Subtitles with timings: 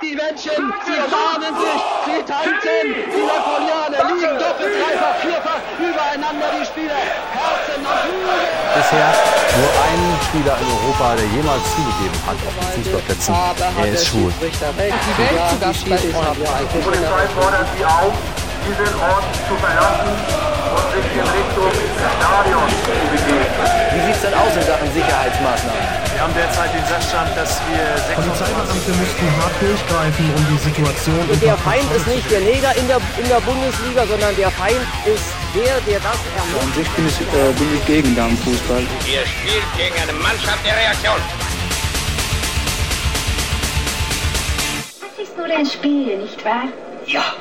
[0.00, 0.54] Die Menschen,
[0.86, 2.86] sie umarmen sich, sie tanzen.
[2.86, 7.02] Die Napoleoner liegen doppelt, dreifach, vierfach übereinander, die Spieler.
[7.34, 8.46] Herzen und Flügel.
[8.78, 9.10] Bisher
[9.58, 14.30] nur ein Spieler in Europa, der jemals zugegeben hat auf den Fußballplätzen, er ist schwul.
[14.38, 14.94] Die Welt
[15.50, 16.06] zu Gast bei uns.
[16.06, 18.14] Die Polizei fordert Sie auf,
[18.70, 23.50] diesen Ort zu verlassen und sich in Richtung Stadion zu begeben.
[23.90, 26.07] Wie sieht es denn aus in Sachen Sicherheitsmaßnahmen?
[26.18, 31.30] Wir haben derzeit den Sachstand, dass wir 26 Polizeibeamte müssten hart durchgreifen, um die Situation
[31.30, 34.82] Und der Feind ist nicht der Neger in der, in der Bundesliga, sondern der Feind
[35.06, 35.22] ist
[35.54, 36.62] der, der das ermordet.
[36.66, 38.82] An sich bin ich, äh, bin ich gegen Damenfußball.
[39.06, 41.22] Ihr spielt gegen eine Mannschaft der Reaktion.
[44.98, 46.64] Das ist nur ein Spiel, nicht wahr?
[47.06, 47.32] Ja,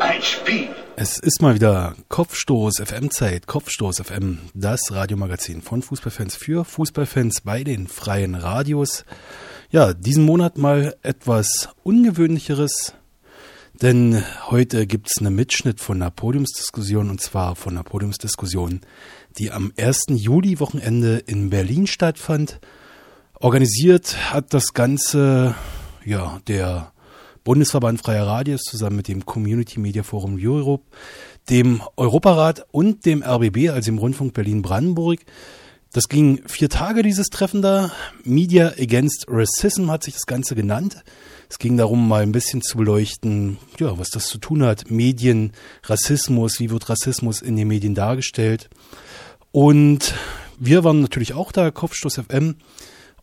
[0.00, 0.83] ein Spiel.
[0.96, 7.40] Es ist mal wieder Kopfstoß FM Zeit, Kopfstoß FM, das Radiomagazin von Fußballfans für Fußballfans
[7.40, 9.04] bei den freien Radios.
[9.70, 12.94] Ja, diesen Monat mal etwas ungewöhnlicheres,
[13.82, 18.80] denn heute gibt's einen Mitschnitt von einer Podiumsdiskussion und zwar von einer Podiumsdiskussion,
[19.36, 20.04] die am 1.
[20.10, 22.60] Juli Wochenende in Berlin stattfand.
[23.40, 25.56] Organisiert hat das Ganze
[26.04, 26.93] ja der
[27.44, 30.84] Bundesverband Freier Radios zusammen mit dem Community Media Forum Europe,
[31.50, 35.20] dem Europarat und dem RBB, also dem Rundfunk Berlin-Brandenburg.
[35.92, 37.92] Das ging vier Tage, dieses Treffen da.
[38.24, 41.04] Media Against Racism hat sich das Ganze genannt.
[41.48, 44.90] Es ging darum, mal ein bisschen zu beleuchten, ja, was das zu tun hat.
[44.90, 45.52] Medien,
[45.84, 48.70] Rassismus, wie wird Rassismus in den Medien dargestellt.
[49.52, 50.14] Und
[50.58, 52.56] wir waren natürlich auch da, Kopfstoß FM.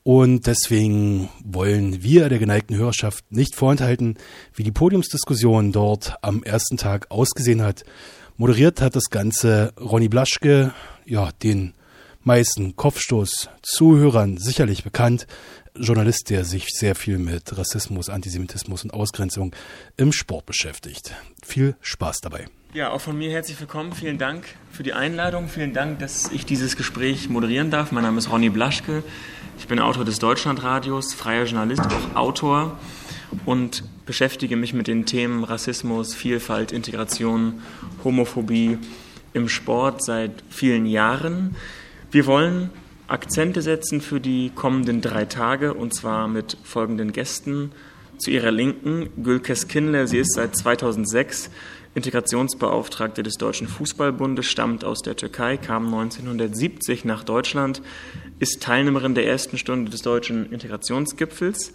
[0.03, 4.17] Und deswegen wollen wir der geneigten Hörerschaft nicht vorenthalten,
[4.55, 7.83] wie die Podiumsdiskussion dort am ersten Tag ausgesehen hat.
[8.35, 10.73] Moderiert hat das Ganze Ronny Blaschke,
[11.05, 11.73] ja, den
[12.23, 15.27] meisten Kopfstoß-Zuhörern sicherlich bekannt.
[15.75, 19.55] Journalist, der sich sehr viel mit Rassismus, Antisemitismus und Ausgrenzung
[19.97, 21.13] im Sport beschäftigt.
[21.43, 22.47] Viel Spaß dabei.
[22.73, 23.93] Ja, auch von mir herzlich willkommen.
[23.93, 25.47] Vielen Dank für die Einladung.
[25.47, 27.91] Vielen Dank, dass ich dieses Gespräch moderieren darf.
[27.91, 29.03] Mein Name ist Ronny Blaschke.
[29.61, 32.79] Ich bin Autor des Deutschlandradios, freier Journalist, auch Autor
[33.45, 37.61] und beschäftige mich mit den Themen Rassismus, Vielfalt, Integration,
[38.03, 38.79] Homophobie
[39.33, 41.55] im Sport seit vielen Jahren.
[42.09, 42.71] Wir wollen
[43.07, 47.71] Akzente setzen für die kommenden drei Tage und zwar mit folgenden Gästen.
[48.17, 51.51] Zu ihrer Linken Gülkes Kinle, sie ist seit 2006
[51.93, 57.81] Integrationsbeauftragte des Deutschen Fußballbundes, stammt aus der Türkei, kam 1970 nach Deutschland,
[58.39, 61.73] ist Teilnehmerin der ersten Stunde des Deutschen Integrationsgipfels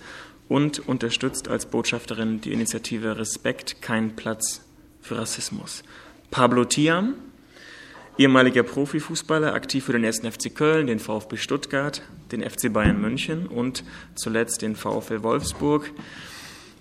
[0.49, 4.63] und unterstützt als Botschafterin die Initiative Respekt, kein Platz
[5.03, 5.85] für Rassismus.
[6.31, 7.15] Pablo Tiam,
[8.17, 10.21] ehemaliger Profifußballer, aktiv für den 1.
[10.21, 12.01] FC Köln, den VfB Stuttgart,
[12.33, 13.85] den FC Bayern München und
[14.15, 15.91] zuletzt den VfL Wolfsburg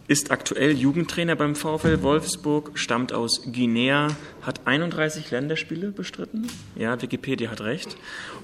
[0.08, 4.10] ist aktuell Jugendtrainer beim VfL Wolfsburg, stammt aus Guinea,
[4.42, 6.48] hat 31 Länderspiele bestritten.
[6.76, 7.98] Ja, Wikipedia hat recht.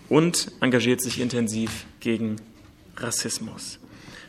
[0.10, 2.38] Und engagiert sich intensiv gegen
[2.98, 3.80] Rassismus.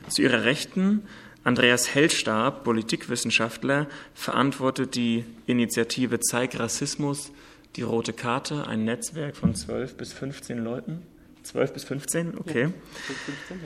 [0.08, 1.02] Zu ihrer Rechten
[1.44, 7.32] Andreas Hellstab, Politikwissenschaftler, verantwortet die Initiative Zeig Rassismus,
[7.74, 11.02] die Rote Karte, ein Netzwerk von 12 bis 15 Leuten.
[11.42, 12.62] 12 bis 15, okay.
[12.62, 12.70] Ja,
[13.16, 13.60] 15,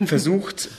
[0.00, 0.06] ja.
[0.06, 0.70] Versucht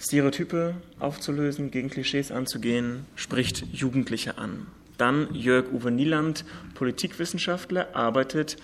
[0.00, 4.66] Stereotype aufzulösen, gegen Klischees anzugehen, spricht Jugendliche an.
[4.96, 6.44] Dann Jörg Uwe Nieland,
[6.74, 8.56] Politikwissenschaftler, arbeitet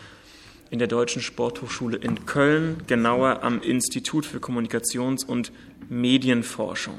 [0.71, 5.53] in der Deutschen Sporthochschule in Köln, genauer am Institut für Kommunikations- und
[5.89, 6.99] Medienforschung.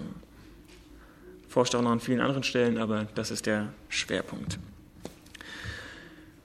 [1.50, 4.60] Forscht auch noch an vielen anderen Stellen, aber das ist der Schwerpunkt.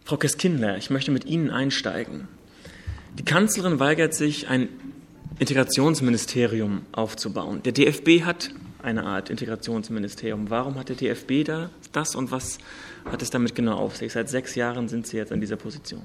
[0.04, 2.26] Frau Keskindler, ich möchte mit Ihnen einsteigen.
[3.18, 4.68] Die Kanzlerin weigert sich, ein
[5.38, 7.62] Integrationsministerium aufzubauen.
[7.62, 8.50] Der DFB hat
[8.82, 10.50] eine Art Integrationsministerium.
[10.50, 12.58] Warum hat der DFB da das und was
[13.04, 14.12] hat es damit genau auf sich?
[14.12, 16.02] Seit sechs Jahren sind Sie jetzt an dieser Position.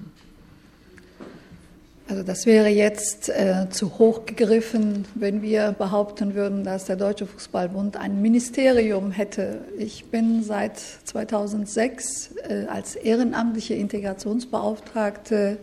[2.09, 7.25] Also das wäre jetzt äh, zu hoch gegriffen, wenn wir behaupten würden, dass der Deutsche
[7.25, 9.59] Fußballbund ein Ministerium hätte.
[9.77, 15.57] Ich bin seit 2006 äh, als ehrenamtliche Integrationsbeauftragte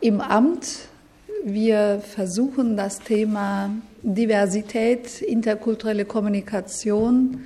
[0.00, 0.88] im Amt
[1.44, 3.70] wir versuchen das Thema
[4.02, 7.40] Diversität, interkulturelle Kommunikation,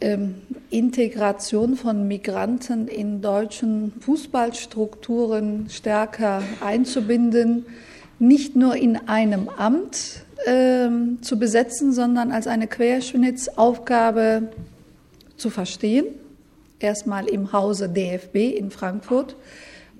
[0.00, 0.36] ähm,
[0.70, 7.66] Integration von Migranten in deutschen Fußballstrukturen stärker einzubinden,
[8.18, 14.48] nicht nur in einem Amt ähm, zu besetzen, sondern als eine Querschnittsaufgabe
[15.36, 16.06] zu verstehen.
[16.78, 19.36] Erstmal im Hause DFB in Frankfurt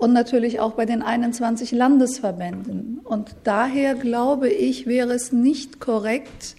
[0.00, 3.00] und natürlich auch bei den 21 Landesverbänden.
[3.05, 6.56] Und daher glaube ich, wäre es nicht korrekt,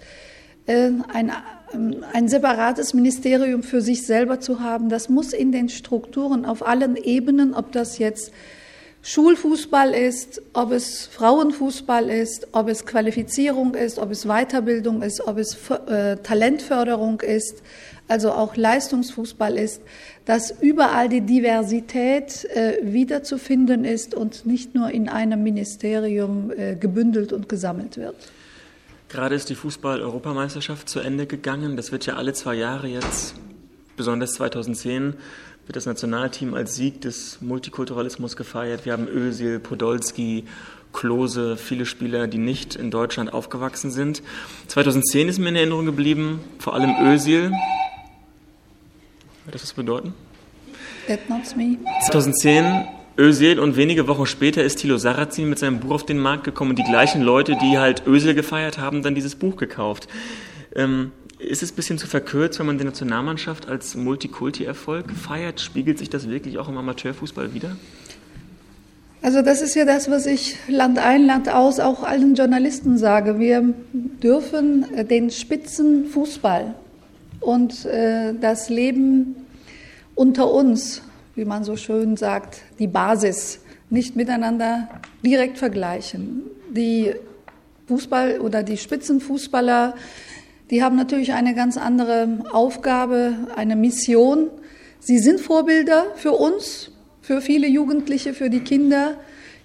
[0.68, 1.32] äh, ein,
[1.74, 4.90] ähm, ein separates Ministerium für sich selber zu haben.
[4.90, 8.32] Das muss in den Strukturen auf allen Ebenen, ob das jetzt
[9.02, 15.40] Schulfußball ist, ob es Frauenfußball ist, ob es Qualifizierung ist, ob es Weiterbildung ist, ob
[15.40, 15.58] es
[15.88, 17.64] äh, Talentförderung ist,
[18.12, 19.82] also auch Leistungsfußball ist,
[20.26, 27.32] dass überall die Diversität äh, wiederzufinden ist und nicht nur in einem Ministerium äh, gebündelt
[27.34, 28.16] und gesammelt wird.
[29.08, 31.76] Gerade ist die Fußball-Europameisterschaft zu Ende gegangen.
[31.76, 33.36] Das wird ja alle zwei Jahre jetzt,
[33.98, 35.16] besonders 2010,
[35.66, 38.86] wird das Nationalteam als Sieg des Multikulturalismus gefeiert.
[38.86, 40.46] Wir haben Özil, Podolski,
[40.94, 44.22] Klose, viele Spieler, die nicht in Deutschland aufgewachsen sind.
[44.68, 47.52] 2010 ist mir in Erinnerung geblieben, vor allem Özil.
[49.46, 50.14] Wird das was bedeuten?
[51.08, 51.78] That not me.
[52.06, 56.44] 2010 Özil und wenige Wochen später ist Thilo Sarrazin mit seinem Buch auf den Markt
[56.44, 60.08] gekommen und die gleichen Leute, die halt Özil gefeiert haben, dann dieses Buch gekauft.
[60.76, 65.60] Ähm, ist es ein bisschen zu verkürzt, wenn man die Nationalmannschaft als Multikulti-Erfolg feiert?
[65.60, 67.76] Spiegelt sich das wirklich auch im Amateurfußball wieder?
[69.24, 73.40] Also das ist ja das, was ich Land ein, Land aus auch allen Journalisten sage.
[73.40, 76.76] Wir dürfen den Spitzenfußball
[77.42, 79.36] und äh, das Leben
[80.16, 81.02] unter uns,
[81.36, 83.60] wie man so schön sagt, die Basis,
[83.90, 84.88] nicht miteinander
[85.26, 86.44] direkt vergleichen.
[86.74, 87.14] Die
[87.88, 89.96] Fußball oder die Spitzenfußballer
[90.72, 94.50] die haben natürlich eine ganz andere Aufgabe, eine Mission.
[95.02, 96.92] Sie sind Vorbilder für uns,
[97.22, 99.18] für viele Jugendliche, für die Kinder.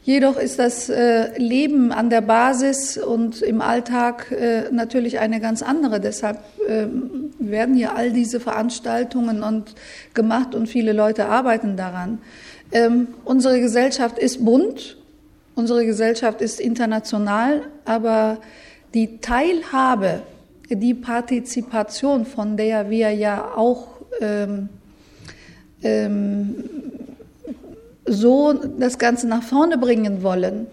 [0.06, 5.62] Jedoch ist das äh, Leben an der Basis und im Alltag äh, natürlich eine ganz
[5.62, 5.98] andere.
[5.98, 6.38] Deshalb
[6.68, 6.86] äh,
[7.40, 9.74] werden ja all diese Veranstaltungen und
[10.14, 12.20] gemacht und viele Leute arbeiten daran.
[12.70, 14.96] Ähm, unsere Gesellschaft ist bunt,
[15.56, 18.38] unsere Gesellschaft ist international, aber
[18.94, 20.22] die Teilhabe
[20.70, 23.88] die Partizipation, von der wir ja auch
[24.20, 24.68] ähm,
[25.82, 26.64] ähm,
[28.06, 30.66] so das Ganze nach vorne bringen wollen,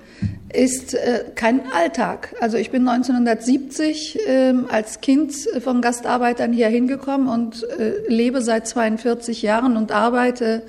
[0.54, 2.36] ist äh, kein Alltag.
[2.40, 8.68] Also ich bin 1970 äh, als Kind von Gastarbeitern hier hingekommen und äh, lebe seit
[8.68, 10.62] 42 Jahren und arbeite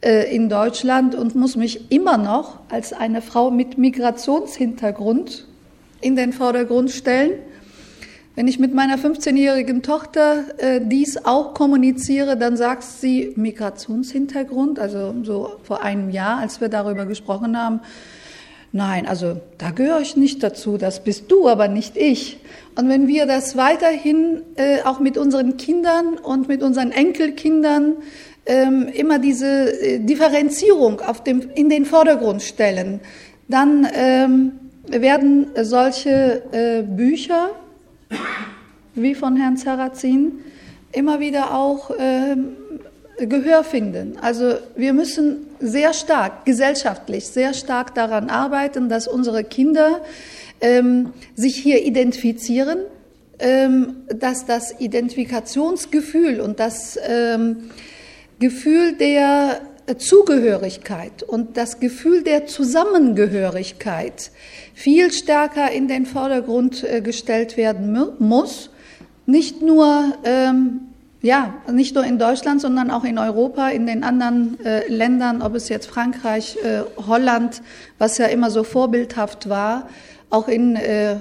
[0.00, 5.46] äh, in Deutschland und muss mich immer noch als eine Frau mit Migrationshintergrund
[6.00, 7.32] in den Vordergrund stellen
[8.36, 15.14] wenn ich mit meiner 15-jährigen Tochter äh, dies auch kommuniziere, dann sagt sie Migrationshintergrund, also
[15.24, 17.80] so vor einem Jahr, als wir darüber gesprochen haben.
[18.72, 22.38] Nein, also da gehöre ich nicht dazu, das bist du, aber nicht ich.
[22.76, 27.96] Und wenn wir das weiterhin äh, auch mit unseren Kindern und mit unseren Enkelkindern
[28.46, 33.00] ähm, immer diese äh, Differenzierung auf dem, in den Vordergrund stellen,
[33.48, 34.52] dann ähm,
[34.86, 37.50] werden solche äh, Bücher
[38.94, 40.40] wie von Herrn Sarrazin,
[40.92, 42.36] immer wieder auch äh,
[43.26, 44.16] Gehör finden.
[44.20, 50.00] Also wir müssen sehr stark, gesellschaftlich, sehr stark daran arbeiten, dass unsere Kinder
[50.60, 52.78] ähm, sich hier identifizieren,
[53.38, 57.70] ähm, dass das Identifikationsgefühl und das ähm,
[58.38, 59.60] Gefühl der
[59.98, 64.30] Zugehörigkeit und das Gefühl der Zusammengehörigkeit
[64.74, 68.70] viel stärker in den Vordergrund äh, gestellt werden muss.
[69.26, 70.80] Nicht nur, ähm,
[71.22, 75.54] ja, nicht nur in Deutschland, sondern auch in Europa, in den anderen äh, Ländern, ob
[75.54, 77.62] es jetzt Frankreich, äh, Holland,
[77.98, 79.88] was ja immer so vorbildhaft war,
[80.30, 81.16] auch in äh,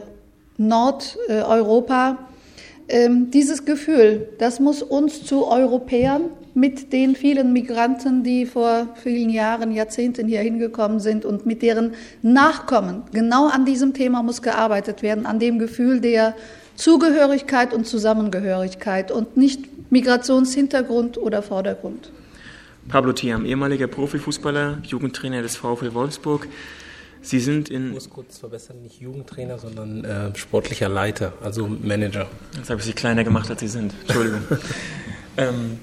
[0.58, 2.17] Nordeuropa.
[2.88, 6.22] Ähm, dieses Gefühl, das muss uns zu Europäern
[6.56, 11.94] mit den vielen Migranten, die vor vielen Jahren, Jahrzehnten hier hingekommen sind und mit deren
[12.22, 13.03] Nachkommen.
[13.13, 16.36] Genau an diesem Thema muss gearbeitet werden, an dem Gefühl der
[16.75, 22.12] Zugehörigkeit und Zusammengehörigkeit und nicht Migrationshintergrund oder Vordergrund.
[22.88, 26.48] Pablo Thiam, ehemaliger Profifußballer, Jugendtrainer des VfL Wolfsburg.
[27.22, 27.88] Sie sind in.
[27.88, 32.27] Ich muss kurz verbessern, nicht Jugendtrainer, sondern äh, sportlicher Leiter, also Manager.
[32.56, 33.94] Jetzt habe ich Sie kleiner gemacht, als Sie sind.
[34.08, 34.41] Entschuldigung.
[35.38, 35.79] ähm,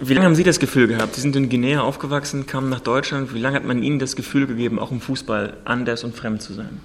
[0.00, 1.14] wie lange haben Sie das Gefühl gehabt?
[1.14, 3.34] Sie sind in Guinea aufgewachsen, kamen nach Deutschland.
[3.34, 6.54] Wie lange hat man Ihnen das Gefühl gegeben, auch im Fußball anders und fremd zu
[6.54, 6.80] sein?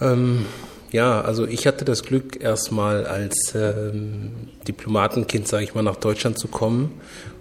[0.00, 0.46] Ähm,
[0.92, 4.30] ja, also ich hatte das Glück, erstmal als ähm,
[4.68, 6.92] Diplomatenkind, sage ich mal, nach Deutschland zu kommen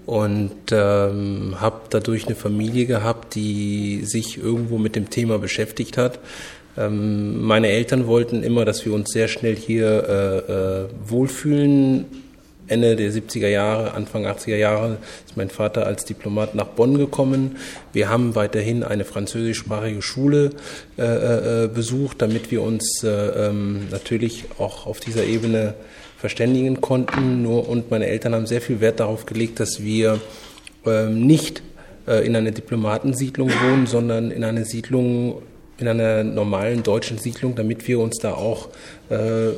[0.05, 6.19] und ähm, habe dadurch eine Familie gehabt, die sich irgendwo mit dem Thema beschäftigt hat.
[6.77, 10.03] Ähm, meine Eltern wollten immer, dass wir uns sehr schnell hier
[10.47, 12.05] äh, äh, wohlfühlen
[12.67, 17.57] Ende der 70er Jahre, Anfang 80er Jahre ist mein Vater als Diplomat nach Bonn gekommen.
[17.93, 20.51] Wir haben weiterhin eine französischsprachige Schule
[20.97, 25.75] äh, äh, besucht, damit wir uns äh, ähm, natürlich auch auf dieser Ebene
[26.17, 27.43] verständigen konnten.
[27.43, 30.19] Nur und meine Eltern haben sehr viel Wert darauf gelegt, dass wir
[30.85, 31.61] ähm, nicht
[32.07, 35.41] äh, in einer Diplomatensiedlung wohnen, sondern in einer Siedlung,
[35.77, 38.69] in einer normalen deutschen Siedlung, damit wir uns da auch
[39.09, 39.51] äh,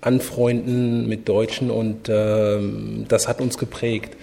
[0.00, 4.16] anfreunden mit Deutschen und ähm, das hat uns geprägt.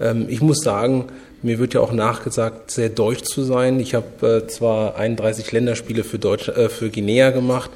[0.00, 1.06] Ähm, ich muss sagen,
[1.42, 3.78] mir wird ja auch nachgesagt, sehr deutsch zu sein.
[3.80, 7.70] Ich habe äh, zwar 31 Länderspiele für, Deutsch, äh, für Guinea gemacht,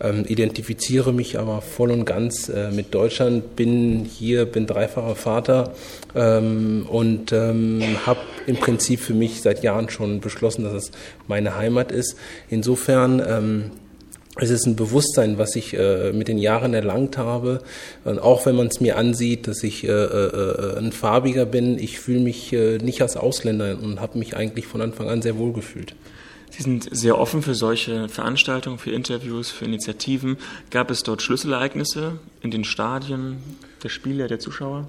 [0.00, 5.72] ähm, identifiziere mich aber voll und ganz äh, mit Deutschland, bin hier, bin dreifacher Vater
[6.14, 10.90] ähm, und ähm, habe im Prinzip für mich seit Jahren schon beschlossen, dass es
[11.28, 12.16] meine Heimat ist.
[12.50, 13.70] Insofern ähm,
[14.36, 17.60] es ist ein Bewusstsein, was ich äh, mit den Jahren erlangt habe.
[18.04, 21.98] Und auch wenn man es mir ansieht, dass ich äh, äh, ein Farbiger bin, ich
[22.00, 25.52] fühle mich äh, nicht als Ausländer und habe mich eigentlich von Anfang an sehr wohl
[25.52, 25.94] gefühlt.
[26.48, 30.36] Sie sind sehr offen für solche Veranstaltungen, für Interviews, für Initiativen.
[30.70, 33.38] Gab es dort Schlüsselereignisse in den Stadien
[33.82, 34.88] der Spieler, der Zuschauer?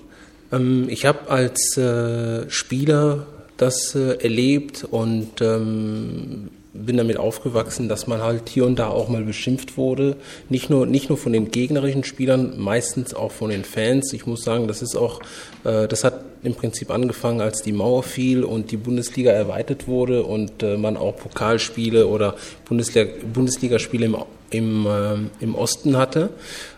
[0.54, 8.08] Ähm, ich habe als äh, Spieler das äh, erlebt und ähm, bin damit aufgewachsen, dass
[8.08, 10.18] man halt hier und da auch mal beschimpft wurde.
[10.50, 14.12] Nicht nur, nicht nur von den gegnerischen Spielern, meistens auch von den Fans.
[14.14, 15.22] Ich muss sagen, das ist auch,
[15.64, 20.24] äh, das hat im Prinzip angefangen, als die Mauer fiel und die Bundesliga erweitert wurde
[20.24, 24.16] und äh, man auch Pokalspiele oder Bundesliga, Bundesligaspiele im
[24.54, 26.30] im, äh, im Osten hatte.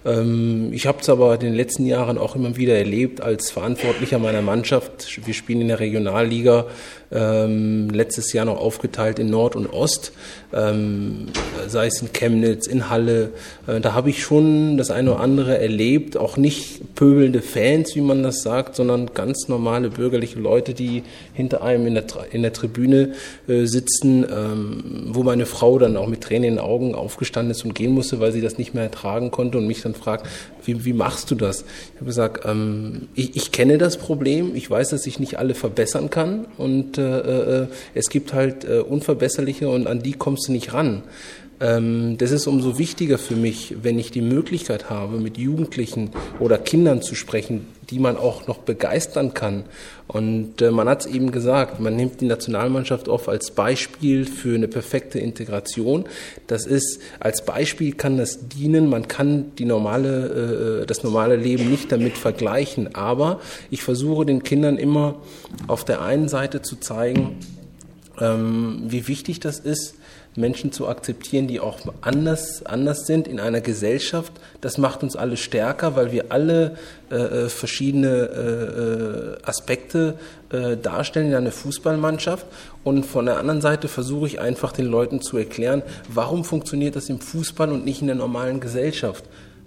[0.05, 4.19] Ähm, ich habe es aber in den letzten Jahren auch immer wieder erlebt als Verantwortlicher
[4.19, 5.25] meiner Mannschaft.
[5.25, 6.65] Wir spielen in der Regionalliga,
[7.11, 10.11] ähm, letztes Jahr noch aufgeteilt in Nord und Ost,
[10.53, 11.27] ähm,
[11.67, 13.31] sei es in Chemnitz, in Halle.
[13.67, 18.01] Äh, da habe ich schon das eine oder andere erlebt, auch nicht pöbelnde Fans, wie
[18.01, 21.03] man das sagt, sondern ganz normale bürgerliche Leute, die
[21.33, 23.13] hinter einem in der, in der Tribüne
[23.47, 27.64] äh, sitzen, ähm, wo meine Frau dann auch mit Tränen in den Augen aufgestanden ist
[27.65, 30.27] und gehen musste, weil sie das nicht mehr ertragen konnte und mich dann fragt,
[30.63, 31.61] wie, wie machst du das?
[31.61, 35.55] Ich habe gesagt, ähm, ich, ich, kenne das Problem, ich weiß, dass ich nicht alle
[35.55, 40.51] verbessern kann und äh, äh, es gibt halt äh, unverbesserliche und an die kommst du
[40.51, 41.03] nicht ran.
[41.61, 46.57] Ähm, das ist umso wichtiger für mich, wenn ich die Möglichkeit habe, mit Jugendlichen oder
[46.57, 49.63] Kindern zu sprechen, die man auch noch begeistern kann.
[50.07, 54.55] Und äh, man hat es eben gesagt, man nimmt die Nationalmannschaft oft als Beispiel für
[54.55, 56.05] eine perfekte Integration.
[56.47, 61.69] Das ist, als Beispiel kann das dienen, man kann die normale, äh, das normale Leben
[61.69, 62.95] nicht damit vergleichen.
[62.95, 65.15] Aber ich versuche den Kindern immer
[65.67, 67.37] auf der einen Seite zu zeigen,
[68.19, 69.95] ähm, wie wichtig das ist,
[70.35, 74.33] Menschen zu akzeptieren, die auch anders, anders sind in einer Gesellschaft.
[74.61, 76.77] Das macht uns alle stärker, weil wir alle
[77.09, 80.15] äh, äh verschiedene äh, äh, Aspekte
[80.49, 82.45] äh, darstellen in einer Fußballmannschaft.
[82.83, 87.09] Und von der anderen Seite versuche ich einfach den Leuten zu erklären, warum funktioniert das
[87.09, 89.23] im Fußball und nicht in der normalen Gesellschaft.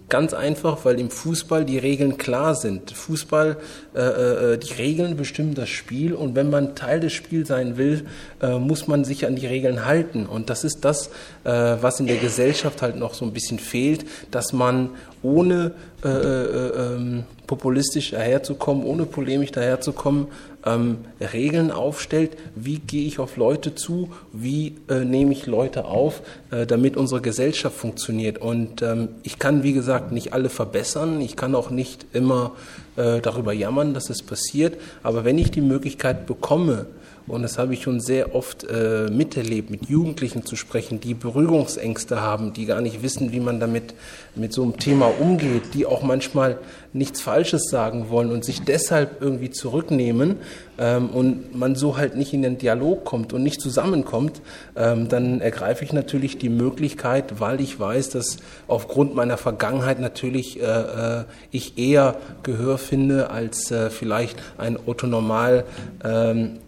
[0.08, 2.92] Ganz einfach, weil im Fußball die Regeln klar sind.
[2.92, 3.58] Fußball,
[3.94, 8.06] äh, äh, die Regeln bestimmen das Spiel und wenn man Teil des Spiels sein will,
[8.40, 10.24] äh, muss man sich an die Regeln halten.
[10.24, 11.08] Und das ist das,
[11.44, 11.50] äh,
[11.80, 14.90] was in der Gesellschaft halt noch so ein bisschen fehlt, dass man
[15.22, 15.72] ohne
[16.04, 20.28] äh, äh, ähm, populistisch daherzukommen, ohne polemisch daherzukommen,
[20.68, 26.22] ähm, Regeln aufstellt, wie gehe ich auf Leute zu, wie äh, nehme ich Leute auf,
[26.50, 28.38] äh, damit unsere Gesellschaft funktioniert.
[28.38, 32.52] Und ähm, ich kann, wie gesagt, nicht alle verbessern, ich kann auch nicht immer
[32.98, 36.86] äh, darüber jammern, dass es passiert, aber wenn ich die Möglichkeit bekomme,
[37.28, 42.20] und das habe ich schon sehr oft äh, miterlebt, mit Jugendlichen zu sprechen, die Berührungsängste
[42.20, 43.94] haben, die gar nicht wissen, wie man damit
[44.34, 46.58] mit so einem Thema umgeht, die auch manchmal
[46.92, 50.36] nichts Falsches sagen wollen und sich deshalb irgendwie zurücknehmen
[50.78, 54.40] ähm, und man so halt nicht in den Dialog kommt und nicht zusammenkommt,
[54.74, 58.38] ähm, dann ergreife ich natürlich die Möglichkeit, weil ich weiß, dass
[58.68, 65.64] aufgrund meiner Vergangenheit natürlich äh, äh, ich eher Gehör finde als äh, vielleicht ein Autonormal
[66.02, 66.58] ähm,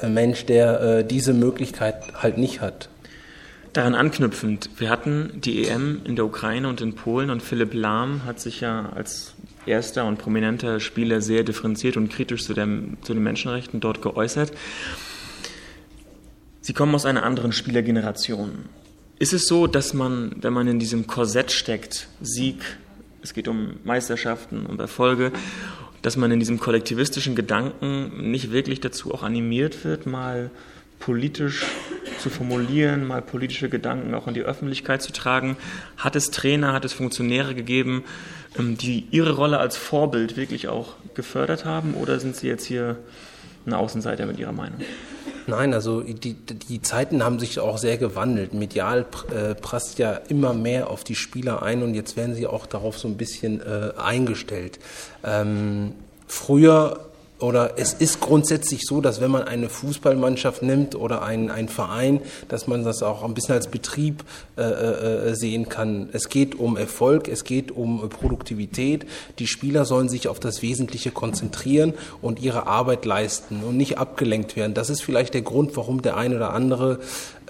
[0.00, 2.88] äh, Mensch, der äh, diese Möglichkeit halt nicht hat.
[3.72, 8.24] Daran anknüpfend, wir hatten die EM in der Ukraine und in Polen und Philipp Lahm
[8.24, 13.14] hat sich ja als erster und prominenter Spieler sehr differenziert und kritisch zu, dem, zu
[13.14, 14.52] den Menschenrechten dort geäußert.
[16.60, 18.66] Sie kommen aus einer anderen Spielergeneration.
[19.18, 22.62] Ist es so, dass man, wenn man in diesem Korsett steckt, Sieg,
[23.22, 25.32] es geht um Meisterschaften und Erfolge
[26.02, 30.50] dass man in diesem kollektivistischen Gedanken nicht wirklich dazu auch animiert wird, mal
[30.98, 31.64] politisch
[32.18, 35.56] zu formulieren, mal politische Gedanken auch in die Öffentlichkeit zu tragen.
[35.96, 38.04] Hat es Trainer, hat es Funktionäre gegeben,
[38.58, 42.96] ähm, die ihre Rolle als Vorbild wirklich auch gefördert haben oder sind sie jetzt hier
[43.66, 44.80] ein Außenseiter mit ihrer Meinung?
[45.46, 48.54] Nein, also die, die Zeiten haben sich auch sehr gewandelt.
[48.54, 52.66] Medial äh, prasst ja immer mehr auf die Spieler ein und jetzt werden sie auch
[52.66, 54.78] darauf so ein bisschen äh, eingestellt.
[55.24, 55.94] Ähm,
[56.28, 57.11] früher
[57.42, 62.20] oder es ist grundsätzlich so, dass wenn man eine Fußballmannschaft nimmt oder einen, einen Verein,
[62.48, 64.24] dass man das auch ein bisschen als Betrieb
[64.56, 66.08] äh, äh, sehen kann.
[66.12, 69.06] Es geht um Erfolg, es geht um Produktivität.
[69.38, 74.56] Die Spieler sollen sich auf das Wesentliche konzentrieren und ihre Arbeit leisten und nicht abgelenkt
[74.56, 74.74] werden.
[74.74, 77.00] Das ist vielleicht der Grund, warum der eine oder andere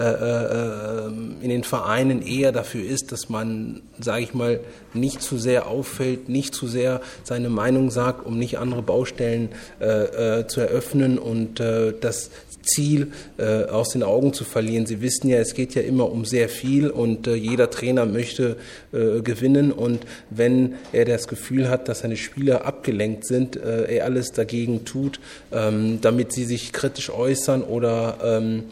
[0.02, 1.06] äh, äh,
[1.42, 4.60] in den Vereinen eher dafür ist, dass man, sage ich mal,
[4.94, 10.40] nicht zu sehr auffällt, nicht zu sehr seine Meinung sagt, um nicht andere Baustellen äh,
[10.40, 12.30] äh, zu eröffnen und äh, das
[12.62, 14.86] Ziel äh, aus den Augen zu verlieren.
[14.86, 18.56] Sie wissen ja, es geht ja immer um sehr viel und äh, jeder Trainer möchte
[18.92, 24.04] äh, gewinnen und wenn er das Gefühl hat, dass seine Spieler abgelenkt sind, äh, er
[24.04, 25.20] alles dagegen tut,
[25.52, 28.64] ähm, damit sie sich kritisch äußern oder ähm,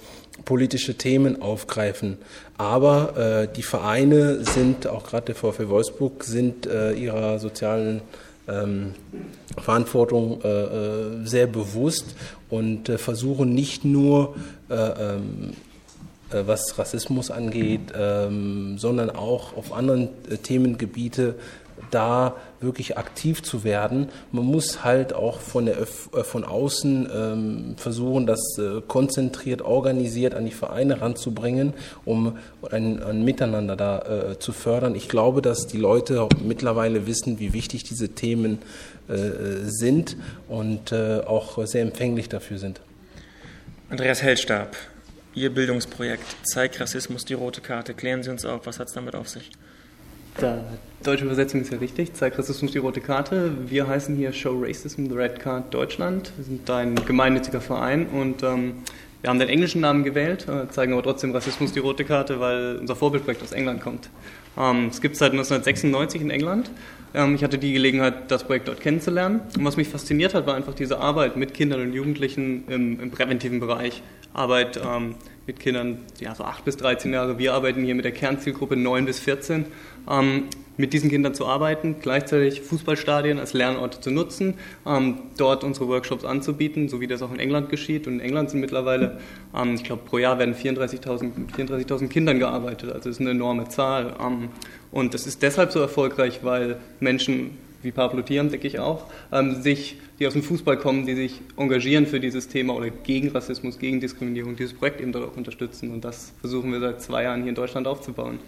[0.45, 2.19] politische Themen aufgreifen.
[2.59, 8.03] Aber äh, die Vereine sind, auch gerade der VfL Wolfsburg, sind äh, ihrer sozialen
[8.49, 8.95] ähm,
[9.59, 12.15] Verantwortung äh, äh sehr bewusst
[12.49, 14.35] und äh, versuchen nicht nur,
[14.69, 15.53] äh, ähm,
[16.33, 20.11] was Rassismus angeht, ähm, sondern auch auf anderen
[20.45, 21.35] Themengebiete
[21.91, 24.09] da wirklich aktiv zu werden.
[24.33, 30.35] Man muss halt auch von, der, äh, von außen ähm, versuchen, das äh, konzentriert, organisiert
[30.35, 32.39] an die Vereine ranzubringen, um
[32.71, 33.99] ein, ein Miteinander da
[34.33, 34.95] äh, zu fördern.
[34.95, 38.59] Ich glaube, dass die Leute mittlerweile wissen, wie wichtig diese Themen
[39.09, 39.15] äh,
[39.65, 40.17] sind
[40.49, 42.81] und äh, auch sehr empfänglich dafür sind.
[43.89, 44.77] Andreas Hellstab,
[45.35, 47.95] Ihr Bildungsprojekt Zeig Rassismus die rote Karte.
[47.95, 49.51] Klären Sie uns auf, was hat es damit auf sich?
[50.41, 50.65] Da,
[51.03, 52.15] deutsche Übersetzung ist ja richtig.
[52.15, 53.53] Zeig Rassismus die rote Karte.
[53.67, 56.33] Wir heißen hier Show Racism the Red Card Deutschland.
[56.37, 58.77] Wir sind ein gemeinnütziger Verein und ähm,
[59.21, 62.79] wir haben den englischen Namen gewählt, äh, zeigen aber trotzdem Rassismus die rote Karte, weil
[62.81, 64.09] unser Vorbildprojekt aus England kommt.
[64.57, 66.71] Ähm, es gibt seit 1996 in England.
[67.13, 69.43] Ähm, ich hatte die Gelegenheit, das Projekt dort kennenzulernen.
[69.59, 73.11] Und was mich fasziniert hat, war einfach diese Arbeit mit Kindern und Jugendlichen im, im
[73.11, 74.03] präventiven Bereich.
[74.33, 77.39] Arbeit ähm, mit Kindern, ja, so 8 bis 13 Jahre.
[77.39, 79.67] Wir arbeiten hier mit der Kernzielgruppe 9 bis 14
[80.11, 80.45] ähm,
[80.81, 84.55] mit diesen Kindern zu arbeiten, gleichzeitig Fußballstadien als Lernorte zu nutzen,
[84.87, 88.07] ähm, dort unsere Workshops anzubieten, so wie das auch in England geschieht.
[88.07, 89.19] Und in England sind mittlerweile,
[89.55, 93.69] ähm, ich glaube, pro Jahr werden 34.000 34 Kindern gearbeitet, also das ist eine enorme
[93.69, 94.17] Zahl.
[94.21, 94.49] Ähm,
[94.91, 99.63] und das ist deshalb so erfolgreich, weil Menschen wie Pablo Tiam, denke ich auch, ähm,
[99.63, 103.79] sich, die aus dem Fußball kommen, die sich engagieren für dieses Thema oder gegen Rassismus,
[103.79, 105.91] gegen Diskriminierung, dieses Projekt eben dort auch unterstützen.
[105.91, 108.39] Und das versuchen wir seit zwei Jahren hier in Deutschland aufzubauen.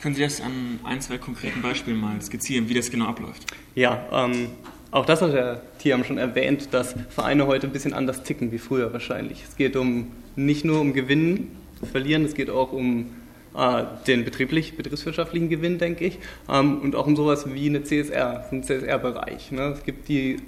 [0.00, 3.46] Können Sie das an ein, zwei konkreten Beispielen mal skizzieren, wie das genau abläuft?
[3.74, 4.48] Ja, ähm,
[4.90, 8.58] auch das hat der Tiam schon erwähnt, dass Vereine heute ein bisschen anders ticken wie
[8.58, 9.44] früher wahrscheinlich.
[9.48, 11.56] Es geht um nicht nur um Gewinnen,
[11.92, 13.10] Verlieren, es geht auch um
[13.56, 18.46] äh, den betrieblich, betriebswirtschaftlichen Gewinn, denke ich, ähm, und auch um sowas wie eine CSR,
[18.50, 19.52] einen CSR-Bereich.
[19.52, 19.74] Ne?
[19.76, 20.38] Es gibt die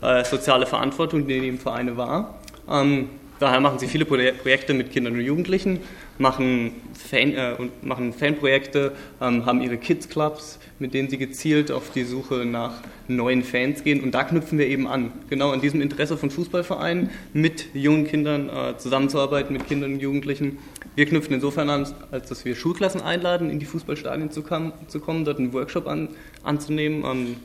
[0.00, 2.40] äh, soziale Verantwortung, die nehmen Vereine wahr.
[2.68, 5.80] Ähm, daher machen sie viele Projekte mit Kindern und Jugendlichen,
[6.18, 12.04] machen, Fan, äh, machen Fanprojekte, ähm, haben ihre Kids-Clubs, mit denen sie gezielt auf die
[12.04, 12.74] Suche nach
[13.08, 14.02] neuen Fans gehen.
[14.02, 18.48] Und da knüpfen wir eben an, genau an diesem Interesse von Fußballvereinen mit jungen Kindern
[18.48, 20.58] äh, zusammenzuarbeiten, mit Kindern und Jugendlichen.
[20.94, 25.00] Wir knüpfen insofern an, als dass wir Schulklassen einladen, in die Fußballstadien zu, kam, zu
[25.00, 26.08] kommen, dort einen Workshop an,
[26.42, 27.04] anzunehmen.
[27.04, 27.36] Ähm,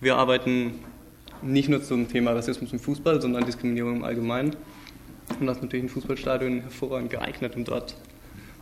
[0.00, 0.74] wir arbeiten
[1.42, 4.56] nicht nur zum Thema Rassismus im Fußball, sondern Diskriminierung im Allgemeinen.
[5.40, 7.96] Und das ist natürlich ein Fußballstadion hervorragend geeignet, um dort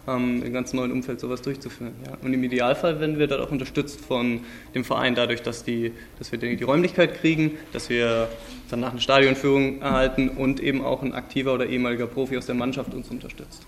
[0.08, 1.92] ähm, im ganz neuen Umfeld sowas durchzuführen.
[2.06, 2.16] Ja.
[2.22, 4.40] Und im Idealfall werden wir dort auch unterstützt von
[4.74, 8.28] dem Verein dadurch, dass, die, dass wir die, die Räumlichkeit kriegen, dass wir
[8.70, 12.94] danach eine Stadionführung erhalten und eben auch ein aktiver oder ehemaliger Profi aus der Mannschaft
[12.94, 13.66] uns unterstützt.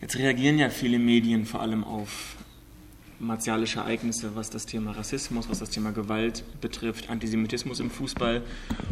[0.00, 2.36] Jetzt reagieren ja viele Medien vor allem auf
[3.18, 8.42] martialische Ereignisse, was das Thema Rassismus, was das Thema Gewalt betrifft, Antisemitismus im Fußball.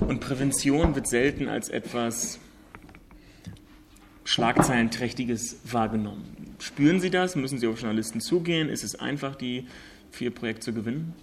[0.00, 2.38] Und Prävention wird selten als etwas
[4.24, 6.56] Schlagzeilenträchtiges wahrgenommen.
[6.58, 7.36] Spüren Sie das?
[7.36, 8.68] Müssen Sie auf Journalisten zugehen?
[8.68, 9.66] Ist es einfach, die
[10.10, 11.14] für Ihr Projekt zu gewinnen?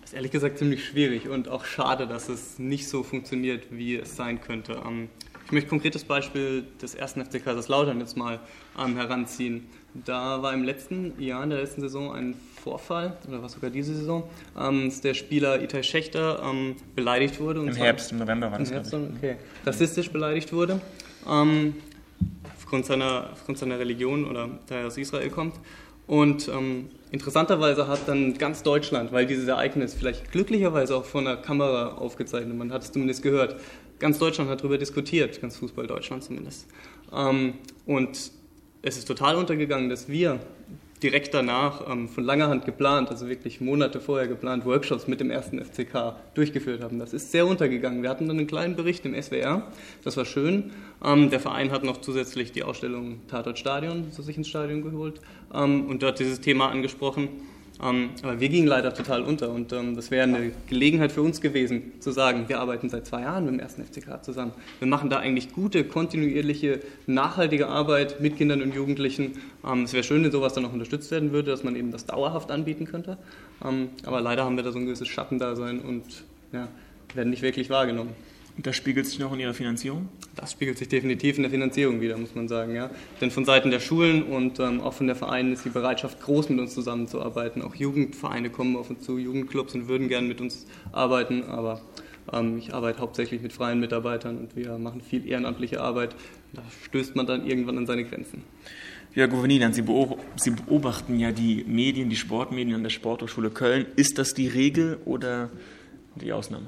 [0.00, 3.96] Das ist ehrlich gesagt ziemlich schwierig und auch schade, dass es nicht so funktioniert, wie
[3.96, 4.82] es sein könnte.
[4.84, 5.08] Ähm,
[5.46, 8.40] ich möchte ein konkretes Beispiel des ersten FC Kaiserslautern jetzt mal
[8.78, 9.66] ähm, heranziehen.
[10.04, 13.94] Da war im letzten Jahr, in der letzten Saison, ein Vorfall, oder was sogar diese
[13.94, 14.28] Saison,
[14.58, 16.52] ähm, dass der Spieler Itai Schächter
[16.96, 17.60] beleidigt wurde.
[17.60, 18.70] Im Herbst, im November war das.
[18.70, 19.36] Im Herbst, okay.
[19.64, 20.80] Rassistisch beleidigt wurde
[21.28, 21.74] ähm,
[22.56, 25.54] aufgrund, seiner, aufgrund seiner Religion oder da er aus Israel kommt.
[26.06, 31.36] Und ähm, interessanterweise hat dann ganz Deutschland, weil dieses Ereignis vielleicht glücklicherweise auch von der
[31.36, 33.56] Kamera aufgezeichnet, man hat es zumindest gehört,
[33.98, 36.66] ganz Deutschland hat darüber diskutiert, ganz Fußball Deutschland zumindest.
[37.12, 37.54] Ähm,
[37.86, 38.32] und
[38.82, 40.40] es ist total untergegangen, dass wir
[41.04, 45.30] direkt danach ähm, von langer Hand geplant, also wirklich Monate vorher geplant, Workshops mit dem
[45.30, 46.98] ersten FCK durchgeführt haben.
[46.98, 48.02] Das ist sehr untergegangen.
[48.02, 49.70] Wir hatten dann einen kleinen Bericht im SWR,
[50.02, 50.72] das war schön.
[51.04, 55.20] Ähm, der Verein hat noch zusätzlich die Ausstellung Tatort Stadion zu sich ins Stadion geholt
[55.52, 57.28] ähm, und dort dieses Thema angesprochen.
[57.82, 61.40] Ähm, aber wir gingen leider total unter und ähm, das wäre eine Gelegenheit für uns
[61.40, 64.52] gewesen, zu sagen, wir arbeiten seit zwei Jahren mit dem ersten FCK zusammen.
[64.78, 69.32] Wir machen da eigentlich gute, kontinuierliche, nachhaltige Arbeit mit Kindern und Jugendlichen.
[69.66, 72.06] Ähm, es wäre schön, wenn sowas dann noch unterstützt werden würde, dass man eben das
[72.06, 73.18] dauerhaft anbieten könnte.
[73.60, 76.04] Aber leider haben wir da so ein gewisses Schattendasein und
[76.52, 76.68] ja,
[77.14, 78.10] werden nicht wirklich wahrgenommen.
[78.56, 80.08] Und das spiegelt sich noch in Ihrer Finanzierung?
[80.36, 82.74] Das spiegelt sich definitiv in der Finanzierung wieder, muss man sagen.
[82.74, 82.90] Ja.
[83.20, 86.50] Denn von Seiten der Schulen und ähm, auch von der Vereine ist die Bereitschaft groß,
[86.50, 87.62] mit uns zusammenzuarbeiten.
[87.62, 91.42] Auch Jugendvereine kommen auf uns zu, Jugendclubs und würden gerne mit uns arbeiten.
[91.44, 91.82] Aber
[92.32, 96.14] ähm, ich arbeite hauptsächlich mit freien Mitarbeitern und wir machen viel ehrenamtliche Arbeit.
[96.52, 98.44] Da stößt man dann irgendwann an seine Grenzen.
[99.16, 103.86] Ja, Gouverneur, Sie beobachten ja die Medien, die Sportmedien an der Sporthochschule Köln.
[103.96, 105.50] Ist das die Regel oder
[106.16, 106.66] die Ausnahme?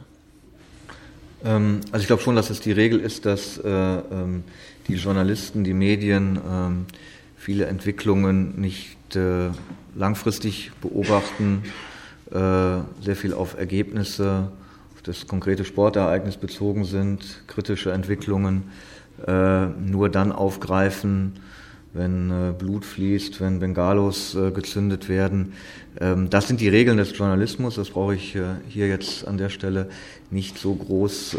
[1.45, 4.45] Ähm, also ich glaube schon, dass es die Regel ist, dass äh, ähm,
[4.89, 6.87] die Journalisten, die Medien ähm,
[7.37, 9.51] viele Entwicklungen nicht äh,
[9.95, 11.63] langfristig beobachten,
[12.31, 14.51] äh, sehr viel auf Ergebnisse,
[14.95, 18.65] auf das konkrete Sportereignis bezogen sind, kritische Entwicklungen
[19.79, 21.41] nur dann aufgreifen,
[21.97, 25.55] wenn äh, Blut fließt, wenn Bengalos äh, gezündet werden.
[25.99, 27.77] Ähm, das sind die Regeln des Journalismus.
[27.77, 29.89] Das brauche ich äh, hier jetzt an der Stelle
[30.31, 31.37] nicht so groß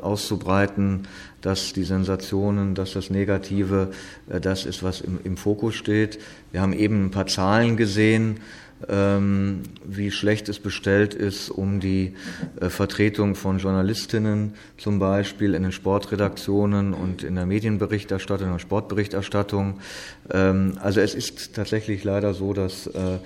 [0.00, 1.06] auszubreiten,
[1.42, 3.90] dass die Sensationen, dass das Negative,
[4.26, 6.18] das ist, was im Fokus steht.
[6.50, 8.40] Wir haben eben ein paar Zahlen gesehen
[8.88, 12.14] ähm, wie schlecht es bestellt ist um die
[12.60, 19.80] äh, Vertretung von Journalistinnen zum Beispiel in den Sportredaktionen und in der Medienberichterstattung, der Sportberichterstattung.
[20.30, 23.18] Ähm, also es ist tatsächlich leider so, dass äh,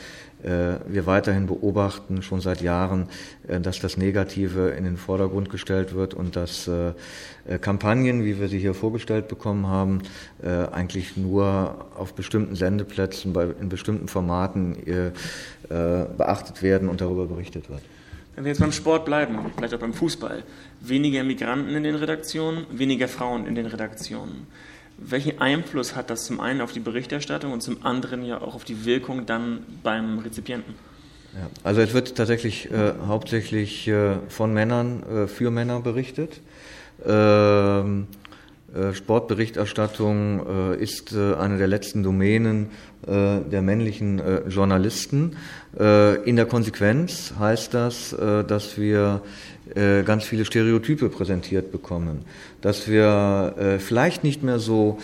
[0.45, 3.09] wir weiterhin beobachten, schon seit Jahren,
[3.49, 6.93] äh, dass das Negative in den Vordergrund gestellt wird und dass äh,
[7.61, 10.01] Kampagnen, wie wir sie hier vorgestellt bekommen haben,
[10.73, 14.79] eigentlich nur auf bestimmten Sendeplätzen, in bestimmten Formaten
[15.69, 17.83] beachtet werden und darüber berichtet wird.
[18.35, 20.43] Wenn wir jetzt beim Sport bleiben, vielleicht auch beim Fußball,
[20.81, 24.47] weniger Migranten in den Redaktionen, weniger Frauen in den Redaktionen.
[24.99, 28.65] Welchen Einfluss hat das zum einen auf die Berichterstattung und zum anderen ja auch auf
[28.65, 30.75] die Wirkung dann beim Rezipienten?
[31.35, 36.41] Ja, also es wird tatsächlich äh, hauptsächlich äh, von Männern äh, für Männer berichtet.
[37.05, 38.07] Ähm,
[38.75, 42.71] äh, Sportberichterstattung äh, ist äh, eine der letzten Domänen
[43.07, 45.37] der männlichen Journalisten.
[45.77, 49.21] In der Konsequenz heißt das, dass wir
[50.05, 52.25] ganz viele Stereotype präsentiert bekommen
[52.65, 54.97] dass wir äh, vielleicht nicht mehr so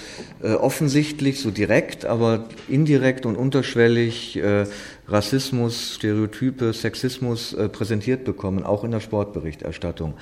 [0.42, 4.64] äh, offensichtlich, so direkt, aber indirekt und unterschwellig äh,
[5.06, 10.14] Rassismus, Stereotype, Sexismus äh, präsentiert bekommen, auch in der Sportberichterstattung.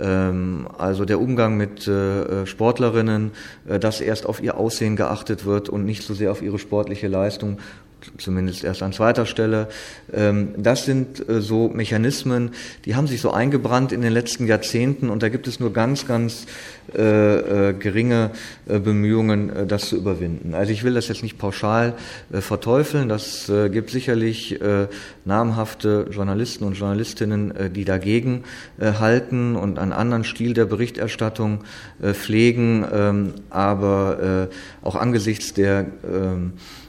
[0.00, 3.30] Ähm, also der Umgang mit äh, Sportlerinnen,
[3.68, 7.06] äh, dass erst auf ihr Aussehen geachtet wird und nicht so sehr auf ihre sportliche
[7.06, 7.58] Leistung
[8.18, 9.68] zumindest erst an zweiter Stelle.
[10.12, 12.50] Ähm, das sind äh, so Mechanismen,
[12.84, 16.06] die haben sich so eingebrannt in den letzten Jahrzehnten und da gibt es nur ganz,
[16.06, 16.46] ganz
[16.96, 18.30] äh, äh, geringe
[18.66, 20.54] Bemühungen, das zu überwinden.
[20.54, 21.94] Also ich will das jetzt nicht pauschal
[22.30, 23.08] verteufeln.
[23.08, 24.60] Das gibt sicherlich
[25.24, 28.44] namhafte Journalisten und Journalistinnen, die dagegen
[28.80, 31.64] halten und einen anderen Stil der Berichterstattung
[32.00, 32.84] pflegen.
[32.92, 34.48] Ähm, aber
[34.82, 36.79] auch angesichts der ähm, äh,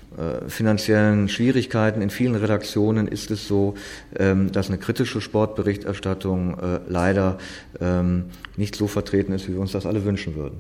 [0.47, 3.75] finanziellen Schwierigkeiten in vielen Redaktionen ist es so,
[4.19, 7.37] ähm, dass eine kritische Sportberichterstattung äh, leider
[7.79, 8.25] ähm,
[8.57, 10.57] nicht so vertreten ist, wie wir uns das alle wünschen würden.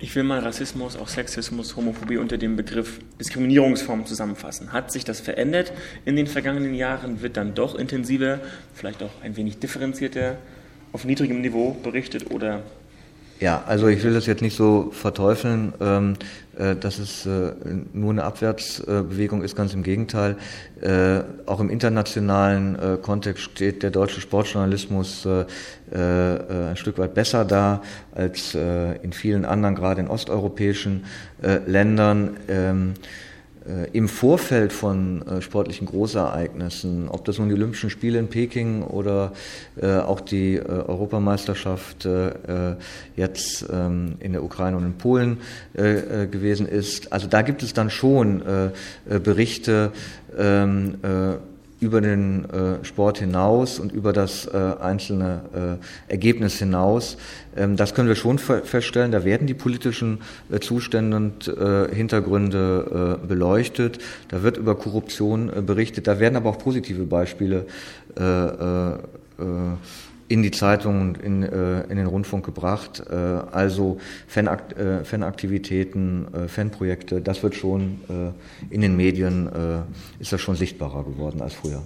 [0.00, 4.72] Ich will mal Rassismus, auch Sexismus, Homophobie unter dem Begriff Diskriminierungsform zusammenfassen.
[4.72, 5.72] Hat sich das verändert
[6.04, 7.22] in den vergangenen Jahren?
[7.22, 8.38] Wird dann doch intensiver,
[8.74, 10.36] vielleicht auch ein wenig differenzierter,
[10.92, 12.62] auf niedrigem Niveau berichtet oder
[13.40, 16.14] ja, also ich will das jetzt nicht so verteufeln, ähm,
[16.47, 16.47] äh,
[16.80, 17.52] dass es äh,
[17.92, 20.36] nur eine Abwärtsbewegung ist, ganz im Gegenteil.
[20.80, 25.44] Äh, auch im internationalen äh, Kontext steht der deutsche Sportjournalismus äh,
[25.92, 27.82] äh, ein Stück weit besser da
[28.14, 31.04] als in vielen anderen, gerade in osteuropäischen
[31.66, 32.36] Ländern.
[33.68, 38.82] Äh, im Vorfeld von äh, sportlichen Großereignissen, ob das nun die Olympischen Spiele in Peking
[38.82, 39.32] oder
[39.80, 42.08] äh, auch die Europameisterschaft
[43.16, 45.38] jetzt ähm, in der Ukraine und in Polen
[45.74, 47.12] gewesen ist.
[47.12, 48.42] Also da gibt es dann schon
[49.06, 49.92] Berichte
[50.36, 50.98] ähm,
[51.80, 57.16] über den äh, Sport hinaus und über das äh, einzelne äh, Ergebnis hinaus.
[57.56, 59.12] Ähm, das können wir schon feststellen.
[59.12, 60.18] Da werden die politischen
[60.50, 63.98] äh, Zustände und äh, Hintergründe äh, beleuchtet.
[64.28, 66.06] Da wird über Korruption berichtet.
[66.06, 67.66] Da werden aber auch positive Beispiele
[68.16, 68.92] äh,
[70.28, 73.02] in die Zeitung und in, äh, in den Rundfunk gebracht.
[73.08, 80.22] Äh, also Fanakt, äh, Fanaktivitäten, äh, Fanprojekte, das wird schon äh, in den Medien, äh,
[80.22, 81.82] ist das schon sichtbarer geworden als früher.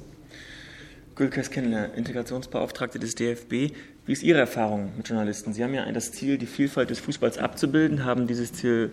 [1.14, 3.72] Gülkes Kindler, Integrationsbeauftragte des DFB.
[4.06, 5.52] Wie ist Ihre Erfahrung mit Journalisten?
[5.52, 8.04] Sie haben ja das Ziel, die Vielfalt des Fußballs abzubilden.
[8.04, 8.90] Haben dieses Ziel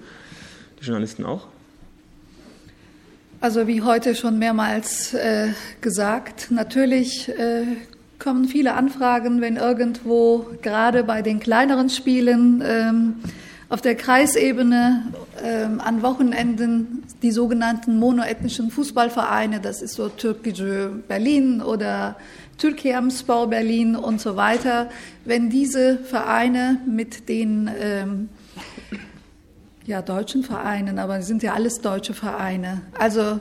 [0.80, 1.48] die Journalisten auch?
[3.42, 7.64] Also wie heute schon mehrmals äh, gesagt, natürlich äh,
[8.20, 13.16] kommen viele Anfragen, wenn irgendwo gerade bei den kleineren Spielen ähm,
[13.70, 21.62] auf der Kreisebene ähm, an Wochenenden die sogenannten monoethnischen Fußballvereine, das ist so Türkische Berlin
[21.62, 22.16] oder
[22.58, 24.90] Türkiamspor Berlin und so weiter,
[25.26, 28.30] wenn diese Vereine mit den ähm,
[29.86, 33.40] ja, deutschen Vereinen, aber sind ja alles deutsche Vereine, also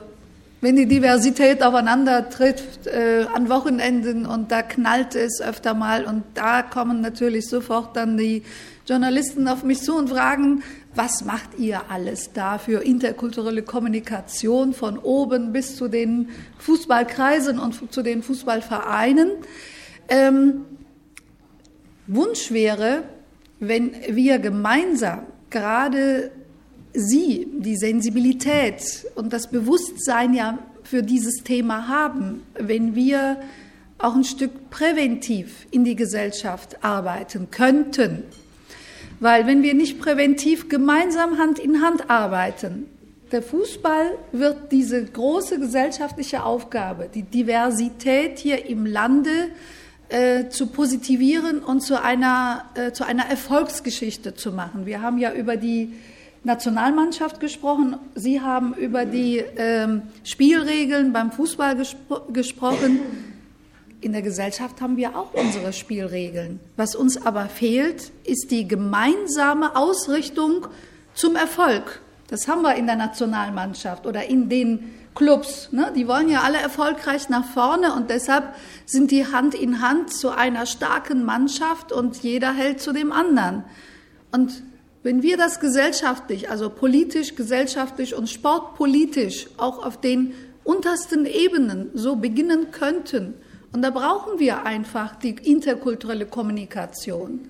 [0.61, 6.23] wenn die Diversität aufeinander trifft äh, an Wochenenden und da knallt es öfter mal und
[6.33, 8.43] da kommen natürlich sofort dann die
[8.87, 10.63] Journalisten auf mich zu und fragen,
[10.95, 17.93] was macht ihr alles da für interkulturelle Kommunikation von oben bis zu den Fußballkreisen und
[17.93, 19.31] zu den Fußballvereinen?
[20.09, 20.65] Ähm,
[22.07, 23.03] Wunsch wäre,
[23.59, 26.31] wenn wir gemeinsam gerade
[26.93, 33.37] Sie die Sensibilität und das Bewusstsein ja für dieses Thema haben, wenn wir
[33.99, 38.23] auch ein Stück präventiv in die Gesellschaft arbeiten könnten.
[39.19, 42.85] Weil wenn wir nicht präventiv gemeinsam Hand in Hand arbeiten,
[43.31, 49.49] der Fußball wird diese große gesellschaftliche Aufgabe, die Diversität hier im Lande
[50.07, 54.87] äh, zu positivieren und zu einer, äh, zu einer Erfolgsgeschichte zu machen.
[54.87, 55.93] Wir haben ja über die
[56.43, 57.97] Nationalmannschaft gesprochen.
[58.15, 62.99] Sie haben über die ähm, Spielregeln beim Fußball gespro gesprochen.
[64.01, 66.61] In der Gesellschaft haben wir auch unsere Spielregeln.
[66.77, 70.67] Was uns aber fehlt, ist die gemeinsame Ausrichtung
[71.13, 72.01] zum Erfolg.
[72.29, 75.73] Das haben wir in der Nationalmannschaft oder in den Clubs.
[75.73, 75.91] Ne?
[75.95, 80.29] Die wollen ja alle erfolgreich nach vorne und deshalb sind die Hand in Hand zu
[80.29, 83.65] einer starken Mannschaft und jeder hält zu dem anderen.
[84.31, 84.63] Und
[85.03, 90.33] wenn wir das gesellschaftlich, also politisch, gesellschaftlich und sportpolitisch auch auf den
[90.63, 93.33] untersten Ebenen so beginnen könnten,
[93.71, 97.49] und da brauchen wir einfach die interkulturelle Kommunikation.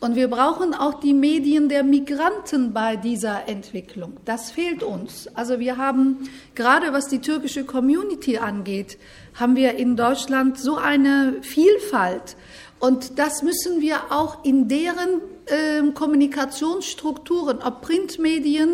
[0.00, 4.14] Und wir brauchen auch die Medien der Migranten bei dieser Entwicklung.
[4.24, 5.28] Das fehlt uns.
[5.36, 8.98] Also wir haben, gerade was die türkische Community angeht,
[9.34, 12.36] haben wir in Deutschland so eine Vielfalt.
[12.82, 18.70] Und das müssen wir auch in deren äh, Kommunikationsstrukturen, ob Printmedien,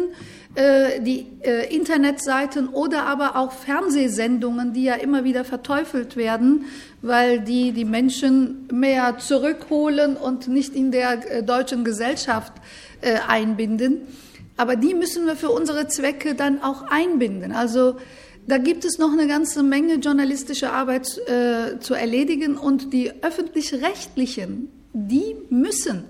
[0.55, 6.65] äh, die äh, Internetseiten oder aber auch Fernsehsendungen, die ja immer wieder verteufelt werden,
[7.03, 12.55] weil die die Menschen mehr zurückholen und nicht in der äh, deutschen Gesellschaft
[13.03, 14.07] äh, einbinden.
[14.57, 17.53] Aber die müssen wir für unsere Zwecke dann auch einbinden.
[17.53, 17.97] Also
[18.49, 24.71] da gibt es noch eine ganze Menge journalistische Arbeit äh, zu erledigen und die öffentlich-rechtlichen,
[24.95, 26.05] die müssen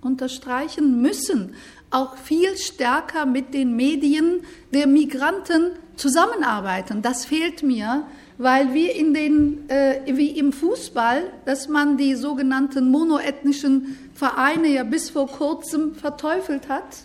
[0.00, 1.54] unterstreichen, müssen
[1.90, 4.40] auch viel stärker mit den Medien
[4.74, 7.02] der Migranten zusammenarbeiten.
[7.02, 8.04] Das fehlt mir,
[8.36, 14.82] weil wir in den, äh, wie im Fußball, dass man die sogenannten monoethnischen Vereine ja
[14.82, 16.96] bis vor kurzem verteufelt hat,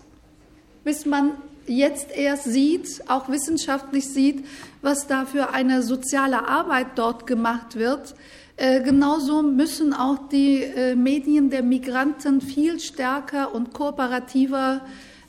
[0.83, 1.33] bis man
[1.67, 4.45] jetzt erst sieht, auch wissenschaftlich sieht,
[4.81, 8.15] was da für eine soziale Arbeit dort gemacht wird.
[8.57, 14.81] Äh, genauso müssen auch die äh, Medien der Migranten viel stärker und kooperativer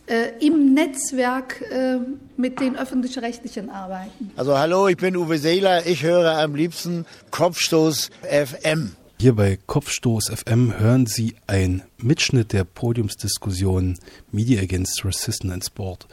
[0.06, 1.98] äh, im Netzwerk äh,
[2.36, 4.32] mit den öffentlich-rechtlichen arbeiten.
[4.36, 5.86] Also hallo, ich bin Uwe Seeler.
[5.86, 8.96] Ich höre am liebsten Kopfstoß FM.
[9.22, 13.96] Hier bei Kopfstoß FM hören Sie einen Mitschnitt der Podiumsdiskussion
[14.32, 16.08] Media Against Racism in Sport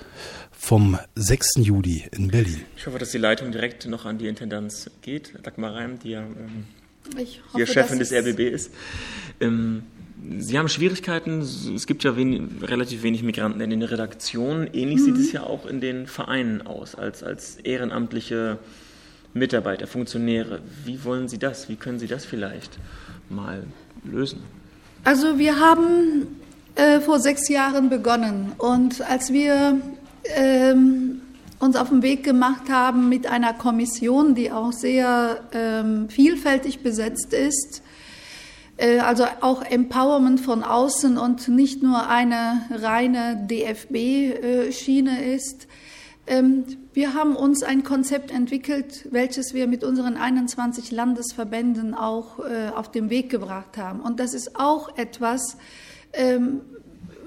[0.52, 1.56] vom 6.
[1.56, 2.62] Juli in Berlin.
[2.78, 5.34] Ich hoffe, dass die Leitung direkt noch an die Intendanz geht.
[5.42, 6.66] Dagmar Reim, die ja ähm,
[7.16, 8.72] hoffe, hier Chefin des RBB ist.
[9.42, 9.82] Ähm,
[10.38, 14.70] Sie haben Schwierigkeiten, es gibt ja wenig, relativ wenig Migranten in den Redaktionen.
[14.72, 15.16] Ähnlich mhm.
[15.16, 18.60] sieht es ja auch in den Vereinen aus, als, als ehrenamtliche
[19.34, 20.62] Mitarbeiter, Funktionäre.
[20.86, 21.70] Wie wollen Sie das?
[21.70, 22.80] Wie können Sie das vielleicht
[23.30, 23.64] mal
[24.04, 24.44] lösen?
[25.04, 26.28] Also wir haben
[26.76, 29.80] äh, vor sechs Jahren begonnen und als wir
[30.36, 31.22] ähm,
[31.60, 37.34] uns auf den Weg gemacht haben mit einer Kommission, die auch sehr ähm, vielfältig besetzt
[37.34, 37.82] ist,
[38.78, 45.68] äh, also auch Empowerment von außen und nicht nur eine reine DFB-Schiene äh, ist.
[46.30, 46.64] Ähm,
[46.94, 52.92] wir haben uns ein Konzept entwickelt, welches wir mit unseren 21 Landesverbänden auch äh, auf
[52.92, 54.00] den Weg gebracht haben.
[54.00, 55.58] Und das ist auch etwas,
[56.14, 56.62] ähm,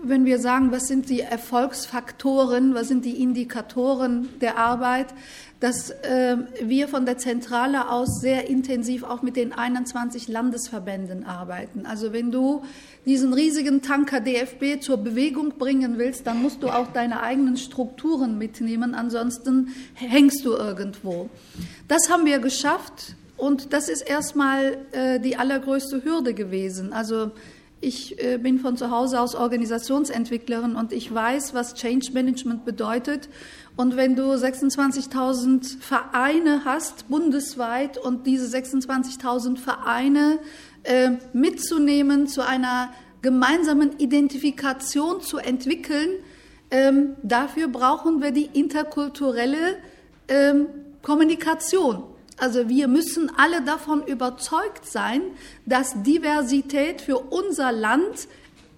[0.04, 5.08] wenn wir sagen, was sind die Erfolgsfaktoren, was sind die Indikatoren der Arbeit,
[5.62, 11.86] dass äh, wir von der Zentrale aus sehr intensiv auch mit den 21 Landesverbänden arbeiten.
[11.86, 12.64] Also wenn du
[13.06, 18.38] diesen riesigen Tanker DFB zur Bewegung bringen willst, dann musst du auch deine eigenen Strukturen
[18.38, 21.30] mitnehmen, ansonsten hängst du irgendwo.
[21.86, 26.92] Das haben wir geschafft und das ist erstmal äh, die allergrößte Hürde gewesen.
[26.92, 27.30] Also
[27.84, 33.28] ich äh, bin von zu Hause aus Organisationsentwicklerin und ich weiß, was Change Management bedeutet.
[33.76, 40.38] Und wenn du 26.000 Vereine hast, bundesweit, und diese 26.000 Vereine
[40.82, 46.10] äh, mitzunehmen, zu einer gemeinsamen Identifikation zu entwickeln,
[46.70, 49.76] ähm, dafür brauchen wir die interkulturelle
[50.28, 50.66] ähm,
[51.02, 52.02] Kommunikation.
[52.38, 55.22] Also wir müssen alle davon überzeugt sein,
[55.66, 58.26] dass Diversität für unser Land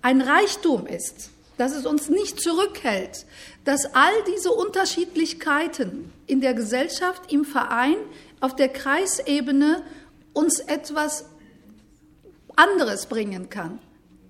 [0.03, 3.25] ein Reichtum ist, dass es uns nicht zurückhält,
[3.65, 7.97] dass all diese Unterschiedlichkeiten in der Gesellschaft, im Verein,
[8.41, 9.83] auf der Kreisebene
[10.33, 11.25] uns etwas
[12.57, 13.79] anderes bringen kann.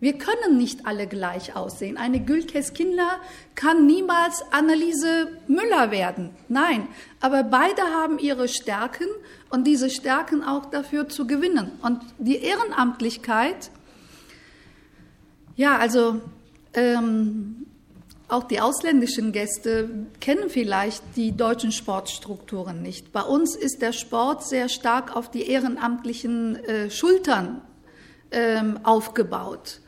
[0.01, 1.97] Wir können nicht alle gleich aussehen.
[1.97, 3.21] Eine Gülkes Kindler
[3.55, 6.31] kann niemals Anneliese Müller werden.
[6.49, 6.89] Nein,
[7.21, 9.07] aber beide haben ihre Stärken
[9.49, 11.73] und diese Stärken auch dafür zu gewinnen.
[11.81, 13.71] Und die Ehrenamtlichkeit,
[15.57, 16.21] ja, also
[16.75, 17.65] ähm,
[18.29, 23.13] auch die ausländischen Gäste kennen vielleicht die deutschen Sportstrukturen nicht.
[23.13, 27.61] Bei uns ist der Sport sehr stark auf die ehrenamtlichen äh, Schultern
[28.31, 29.81] ähm, aufgebaut.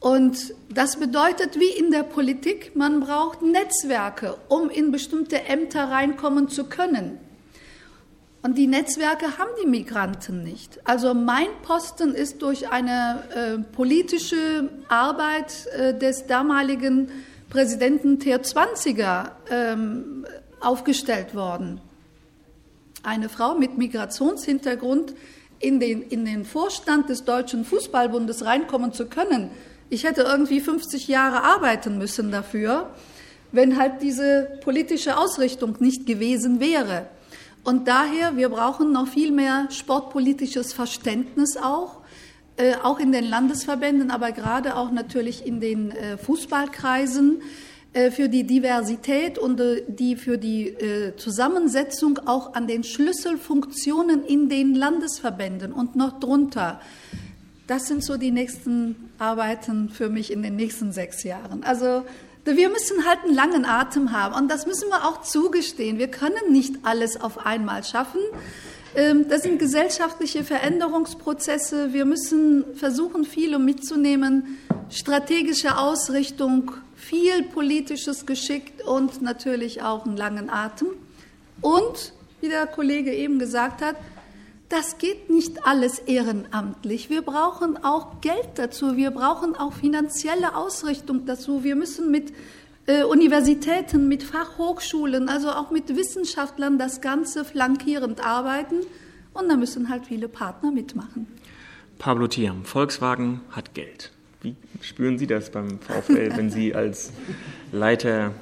[0.00, 6.48] Und das bedeutet, wie in der Politik, man braucht Netzwerke, um in bestimmte Ämter reinkommen
[6.48, 7.18] zu können.
[8.42, 10.80] Und die Netzwerke haben die Migranten nicht.
[10.84, 17.10] Also mein Posten ist durch eine äh, politische Arbeit äh, des damaligen
[17.50, 20.24] Präsidenten Ter 20er ähm,
[20.60, 21.80] aufgestellt worden.
[23.02, 25.14] Eine Frau mit Migrationshintergrund
[25.58, 29.50] in den, in den Vorstand des Deutschen Fußballbundes reinkommen zu können,
[29.92, 32.90] ich hätte irgendwie 50 Jahre arbeiten müssen dafür,
[33.50, 37.06] wenn halt diese politische Ausrichtung nicht gewesen wäre.
[37.64, 41.99] Und daher, wir brauchen noch viel mehr sportpolitisches Verständnis auch,
[42.60, 47.40] äh, auch in den Landesverbänden, aber gerade auch natürlich in den äh, Fußballkreisen
[47.94, 54.24] äh, für die Diversität und äh, die für die äh, Zusammensetzung auch an den Schlüsselfunktionen
[54.24, 56.80] in den Landesverbänden und noch drunter.
[57.66, 61.62] Das sind so die nächsten Arbeiten für mich in den nächsten sechs Jahren.
[61.64, 62.04] Also
[62.44, 65.98] wir müssen halt einen langen Atem haben und das müssen wir auch zugestehen.
[65.98, 68.20] Wir können nicht alles auf einmal schaffen.
[68.94, 71.92] Ähm, das sind gesellschaftliche Veränderungsprozesse.
[71.92, 74.58] Wir müssen versuchen, viele mitzunehmen.
[74.90, 80.88] Strategische Ausrichtung, viel politisches Geschick und natürlich auch einen langen Atem.
[81.60, 83.96] Und, wie der Kollege eben gesagt hat,
[84.68, 87.10] das geht nicht alles ehrenamtlich.
[87.10, 88.96] Wir brauchen auch Geld dazu.
[88.96, 91.64] Wir brauchen auch finanzielle Ausrichtung dazu.
[91.64, 92.32] Wir müssen mit
[92.90, 98.76] äh, Universitäten, mit Fachhochschulen, also auch mit Wissenschaftlern das Ganze flankierend arbeiten.
[99.32, 101.28] Und da müssen halt viele Partner mitmachen.
[101.98, 104.10] Pablo Thiam, Volkswagen hat Geld.
[104.42, 107.12] Wie spüren Sie das beim VfL, wenn Sie als
[107.70, 108.32] Leiter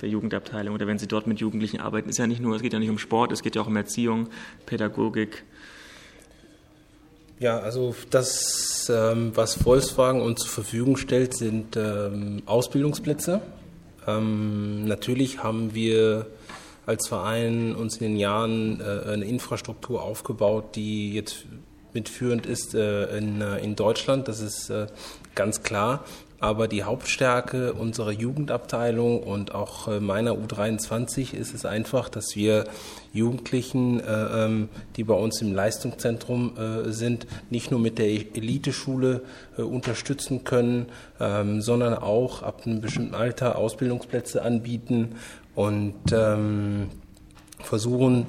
[0.00, 2.08] der Jugendabteilung oder wenn Sie dort mit Jugendlichen arbeiten?
[2.08, 3.76] Ist ja nicht nur, es geht ja nicht um Sport, es geht ja auch um
[3.76, 4.28] Erziehung,
[4.66, 5.44] Pädagogik,
[7.40, 13.40] ja, also das, ähm, was Volkswagen uns zur Verfügung stellt, sind ähm, Ausbildungsplätze.
[14.06, 16.26] Ähm, natürlich haben wir
[16.86, 21.44] als Verein uns in den Jahren äh, eine Infrastruktur aufgebaut, die jetzt
[21.92, 24.28] mitführend ist äh, in, äh, in Deutschland.
[24.28, 24.86] Das ist äh,
[25.34, 26.04] ganz klar.
[26.42, 32.64] Aber die Hauptstärke unserer Jugendabteilung und auch äh, meiner U23 ist es einfach, dass wir
[33.12, 39.22] Jugendlichen, äh, ähm, die bei uns im Leistungszentrum äh, sind, nicht nur mit der Eliteschule
[39.56, 40.86] unterstützen können,
[41.20, 45.14] ähm, sondern auch ab einem bestimmten Alter Ausbildungsplätze anbieten
[45.54, 46.88] und ähm,
[47.60, 48.26] versuchen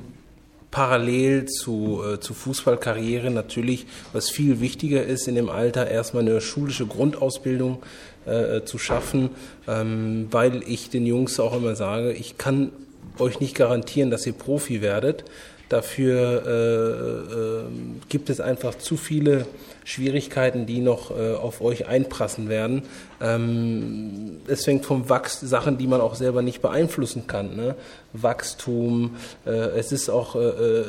[0.73, 6.41] parallel zu, äh, zu Fußballkarriere natürlich, was viel wichtiger ist in dem Alter, erstmal eine
[6.41, 7.83] schulische Grundausbildung
[8.25, 9.29] äh, zu schaffen,
[9.67, 12.71] ähm, weil ich den Jungs auch immer sage, ich kann
[13.19, 15.25] euch nicht garantieren, dass ihr Profi werdet.
[15.69, 17.63] Dafür äh, äh,
[18.09, 19.45] gibt es einfach zu viele
[19.85, 22.83] Schwierigkeiten, die noch äh, auf euch einprassen werden.
[23.21, 27.55] Ähm, es fängt vom Wachs, Sachen, die man auch selber nicht beeinflussen kann.
[27.55, 27.75] Ne?
[28.13, 29.15] Wachstum,
[29.45, 30.85] äh, es ist auch, äh, äh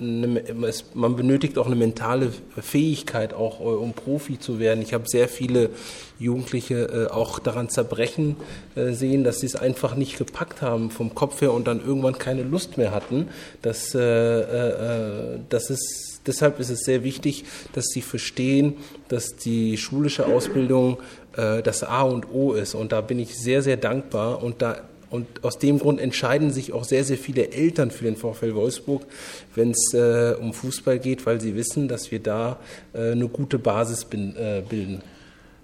[0.00, 4.82] eine, es, man benötigt auch eine mentale Fähigkeit, auch äh, um Profi zu werden.
[4.82, 5.70] Ich habe sehr viele
[6.18, 8.36] Jugendliche äh, auch daran zerbrechen
[8.76, 12.18] äh, sehen, dass sie es einfach nicht gepackt haben vom Kopf her und dann irgendwann
[12.18, 13.28] keine Lust mehr hatten.
[13.62, 18.76] Das, äh, das ist deshalb ist es sehr wichtig, dass sie verstehen,
[19.08, 20.98] dass die schulische Ausbildung
[21.36, 22.74] äh, das A und O ist.
[22.74, 24.42] Und da bin ich sehr, sehr dankbar.
[24.42, 28.16] Und da und aus dem Grund entscheiden sich auch sehr, sehr viele Eltern für den
[28.16, 29.06] VfL Wolfsburg,
[29.54, 32.58] wenn es äh, um Fußball geht, weil sie wissen, dass wir da
[32.92, 35.00] äh, eine gute Basis bin, äh, bilden.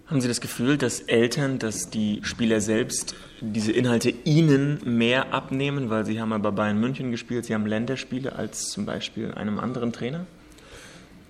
[0.07, 5.89] Haben Sie das Gefühl, dass Eltern, dass die Spieler selbst diese Inhalte Ihnen mehr abnehmen,
[5.89, 9.59] weil Sie haben ja bei Bayern München gespielt, Sie haben Länderspiele als zum Beispiel einem
[9.59, 10.27] anderen Trainer?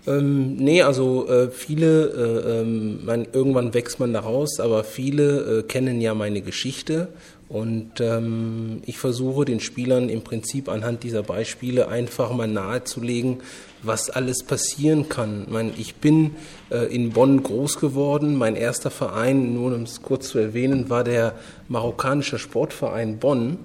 [0.06, 5.60] Ähm, nee, also äh, viele, äh, ähm, man, irgendwann wächst man da raus, aber viele
[5.60, 7.08] äh, kennen ja meine Geschichte
[7.48, 13.40] und ähm, ich versuche den Spielern im Prinzip anhand dieser Beispiele einfach mal nahezulegen,
[13.82, 15.44] was alles passieren kann.
[15.46, 16.32] Ich, meine, ich bin
[16.70, 18.36] äh, in Bonn groß geworden.
[18.36, 21.34] Mein erster Verein, nur um es kurz zu erwähnen, war der
[21.68, 23.58] marokkanische Sportverein Bonn.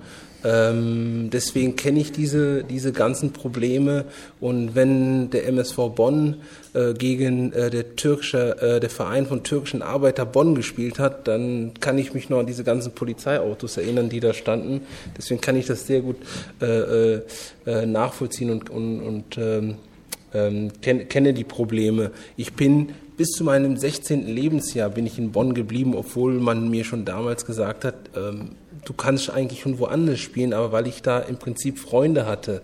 [0.44, 4.06] Ähm, deswegen kenne ich diese, diese ganzen Probleme.
[4.40, 6.38] Und wenn der MSV Bonn
[6.74, 11.74] äh, gegen äh, der türkische, äh, der Verein von türkischen Arbeiter Bonn gespielt hat, dann
[11.80, 14.82] kann ich mich noch an diese ganzen Polizeiautos erinnern, die da standen.
[15.18, 16.18] Deswegen kann ich das sehr gut
[16.62, 17.22] äh, äh,
[17.66, 19.76] äh nachvollziehen und, und, und ähm,
[20.34, 22.12] ähm, kenne, kenne die Probleme.
[22.38, 24.28] Ich bin bis zu meinem 16.
[24.28, 28.52] Lebensjahr bin ich in Bonn geblieben, obwohl man mir schon damals gesagt hat, ähm,
[28.86, 32.62] du kannst eigentlich schon woanders spielen, aber weil ich da im Prinzip Freunde hatte.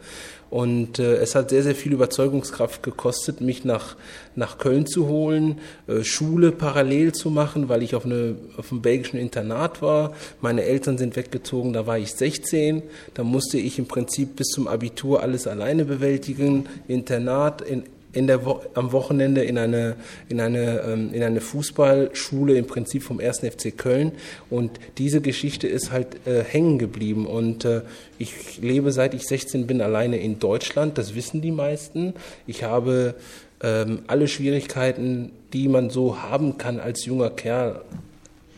[0.50, 3.96] Und äh, es hat sehr, sehr viel Überzeugungskraft gekostet, mich nach,
[4.36, 8.82] nach Köln zu holen, äh, Schule parallel zu machen, weil ich auf, eine, auf einem
[8.82, 10.14] belgischen Internat war.
[10.42, 12.84] Meine Eltern sind weggezogen, da war ich 16.
[13.16, 16.68] Da musste ich im Prinzip bis zum Abitur alles alleine bewältigen.
[16.88, 17.84] Internat, in,
[18.16, 19.96] in der Wo am Wochenende in eine,
[20.30, 23.40] in, eine, ähm, in eine Fußballschule im Prinzip vom 1.
[23.40, 24.14] FC Köln.
[24.50, 27.28] Und diese Geschichte ist halt äh, hängen geblieben.
[27.28, 27.82] Und äh,
[28.18, 32.14] ich lebe seit ich 16 bin alleine in Deutschland, das wissen die meisten.
[32.48, 33.16] Ich habe
[33.62, 37.82] ähm, alle Schwierigkeiten, die man so haben kann als junger Kerl,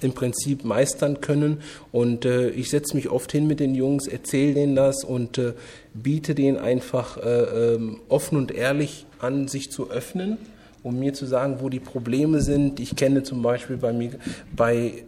[0.02, 1.62] im Prinzip meistern können.
[1.92, 5.54] Und äh, ich setze mich oft hin mit den Jungs, erzähle denen das und äh,
[5.94, 10.38] biete denen einfach äh, ähm, offen und ehrlich an, sich zu öffnen,
[10.84, 12.80] um mir zu sagen, wo die Probleme sind.
[12.80, 14.12] Ich kenne zum Beispiel bei, mir,
[14.56, 15.04] bei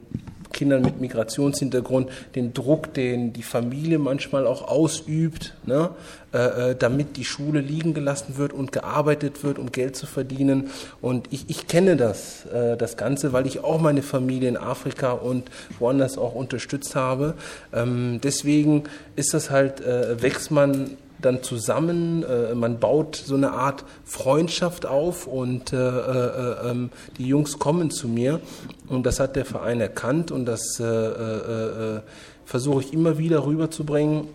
[0.60, 5.91] Kindern mit Migrationshintergrund, den Druck, den die Familie manchmal auch ausübt, ne,
[6.34, 10.70] äh, äh, damit die Schule liegen gelassen wird und gearbeitet wird, um Geld zu verdienen.
[10.99, 15.14] Und ich, ich kenne das, äh, das Ganze, weil ich auch meine Familie in Afrika
[15.14, 15.49] und
[15.80, 17.36] woanders auch unterstützt habe.
[17.74, 18.84] Ähm, deswegen
[19.16, 24.86] ist das halt, äh, wächst man dann zusammen, äh, man baut so eine Art Freundschaft
[24.86, 28.39] auf und äh, äh, ähm, die Jungs kommen zu mir
[28.88, 32.01] und das hat der Verein erkannt und das äh, äh, äh,
[32.45, 34.28] versuche ich immer wieder rüberzubringen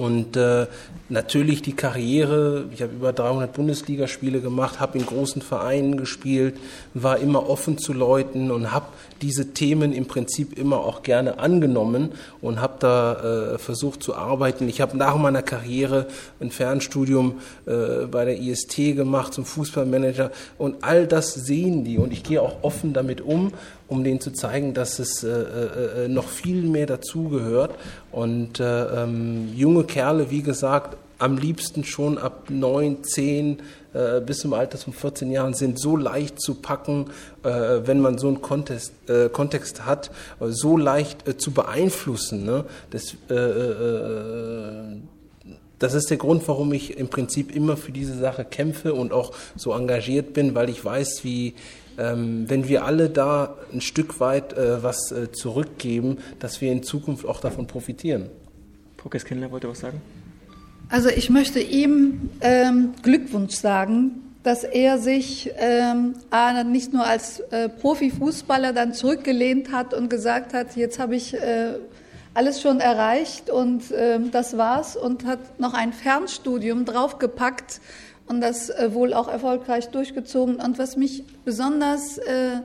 [0.00, 0.66] und äh,
[1.10, 6.56] natürlich die Karriere, ich habe über 300 Bundesligaspiele gemacht, habe in großen Vereinen gespielt,
[6.94, 8.86] war immer offen zu Leuten und habe
[9.20, 14.70] diese Themen im Prinzip immer auch gerne angenommen und habe da äh, versucht zu arbeiten.
[14.70, 16.06] Ich habe nach meiner Karriere
[16.40, 17.34] ein Fernstudium
[17.66, 21.98] äh, bei der IST gemacht zum Fußballmanager und all das sehen die.
[21.98, 23.52] Und ich gehe auch offen damit um
[23.90, 27.74] um denen zu zeigen, dass es äh, äh, äh noch viel mehr dazugehört.
[28.12, 33.58] Und äh, ähm, junge Kerle, wie gesagt, am liebsten schon ab neun, zehn
[33.92, 37.10] äh, bis zum Alter von 14 Jahren sind so leicht zu packen,
[37.42, 40.10] äh, wenn man so einen Kontext, äh, Kontext hat,
[40.40, 42.44] so leicht äh, zu beeinflussen.
[42.44, 42.64] Ne?
[42.90, 44.96] Das, äh, äh,
[45.78, 49.32] das ist der Grund, warum ich im Prinzip immer für diese Sache kämpfe und auch
[49.56, 51.54] so engagiert bin, weil ich weiß, wie
[52.48, 57.26] wenn wir alle da ein Stück weit äh, was äh, zurückgeben, dass wir in Zukunft
[57.26, 58.30] auch davon profitieren.
[58.96, 60.00] Prokes Kindler wollte was sagen?
[60.88, 66.14] Also ich möchte ihm ähm, Glückwunsch sagen, dass er sich ähm,
[66.70, 71.74] nicht nur als äh, Profifußballer dann zurückgelehnt hat und gesagt hat, jetzt habe ich äh,
[72.32, 77.80] alles schon erreicht und äh, das war's und hat noch ein Fernstudium draufgepackt
[78.30, 80.60] und das äh, wohl auch erfolgreich durchgezogen.
[80.60, 82.60] Und was mich besonders äh,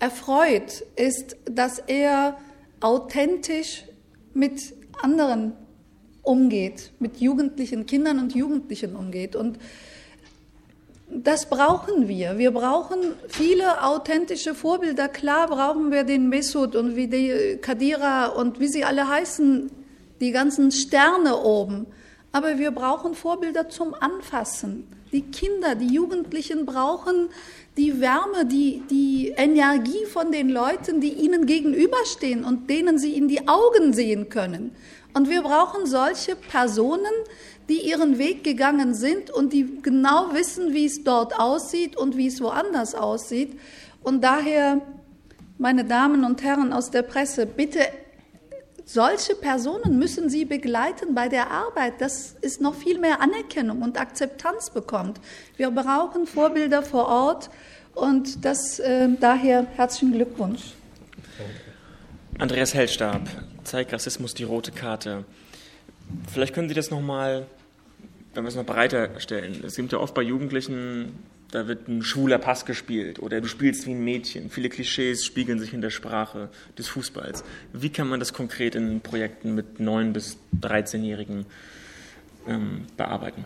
[0.00, 2.36] erfreut, ist, dass er
[2.80, 3.84] authentisch
[4.34, 5.52] mit anderen
[6.22, 9.36] umgeht, mit jugendlichen Kindern und Jugendlichen umgeht.
[9.36, 9.60] Und
[11.08, 12.36] das brauchen wir.
[12.36, 12.98] Wir brauchen
[13.28, 15.06] viele authentische Vorbilder.
[15.06, 19.70] Klar brauchen wir den Mesut und wie die Kadira und wie sie alle heißen,
[20.18, 21.86] die ganzen Sterne oben.
[22.32, 24.95] Aber wir brauchen Vorbilder zum Anfassen.
[25.12, 27.28] Die Kinder, die Jugendlichen brauchen
[27.76, 33.28] die Wärme, die, die Energie von den Leuten, die ihnen gegenüberstehen und denen sie in
[33.28, 34.72] die Augen sehen können.
[35.14, 37.12] Und wir brauchen solche Personen,
[37.68, 42.26] die ihren Weg gegangen sind und die genau wissen, wie es dort aussieht und wie
[42.26, 43.58] es woanders aussieht.
[44.02, 44.80] Und daher,
[45.58, 47.80] meine Damen und Herren aus der Presse, bitte
[48.86, 54.00] solche Personen müssen Sie begleiten bei der Arbeit, dass es noch viel mehr Anerkennung und
[54.00, 55.20] Akzeptanz bekommt.
[55.56, 57.50] Wir brauchen Vorbilder vor Ort
[57.94, 60.72] und das äh, daher herzlichen Glückwunsch.
[62.38, 63.28] Andreas Hellstab,
[63.64, 65.24] zeigt Rassismus die rote Karte.
[66.32, 67.46] Vielleicht können Sie das nochmal,
[68.34, 69.64] wenn wir es noch breiter stellen.
[69.64, 71.18] Es gibt ja oft bei Jugendlichen
[71.50, 74.50] da wird ein schwuler Pass gespielt oder du spielst wie ein Mädchen.
[74.50, 77.44] Viele Klischees spiegeln sich in der Sprache des Fußballs.
[77.72, 81.46] Wie kann man das konkret in Projekten mit 9- bis 13-Jährigen
[82.48, 83.44] ähm, bearbeiten?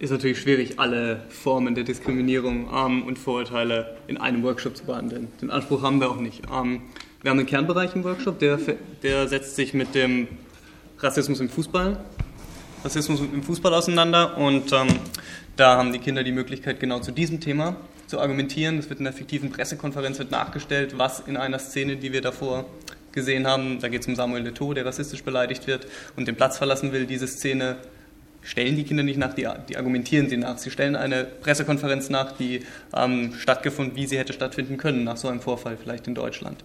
[0.00, 5.28] Ist natürlich schwierig, alle Formen der Diskriminierung ähm, und Vorurteile in einem Workshop zu behandeln.
[5.40, 6.44] Den Anspruch haben wir auch nicht.
[6.52, 6.82] Ähm,
[7.22, 8.60] wir haben einen Kernbereich im Workshop, der,
[9.02, 10.28] der setzt sich mit dem
[11.00, 11.98] Rassismus im Fußball,
[12.84, 14.86] Rassismus im Fußball auseinander und ähm,
[15.56, 17.76] da haben die Kinder die Möglichkeit, genau zu diesem Thema
[18.06, 18.78] zu argumentieren.
[18.78, 22.64] Es wird in der fiktiven Pressekonferenz wird nachgestellt, was in einer Szene, die wir davor
[23.12, 26.58] gesehen haben, da geht es um Samuel Leto, der rassistisch beleidigt wird und den Platz
[26.58, 27.06] verlassen will.
[27.06, 27.76] Diese Szene
[28.42, 30.58] stellen die Kinder nicht nach, die, die argumentieren sie nach.
[30.58, 32.60] Sie stellen eine Pressekonferenz nach, die
[32.94, 36.64] ähm, stattgefunden, wie sie hätte stattfinden können nach so einem Vorfall vielleicht in Deutschland.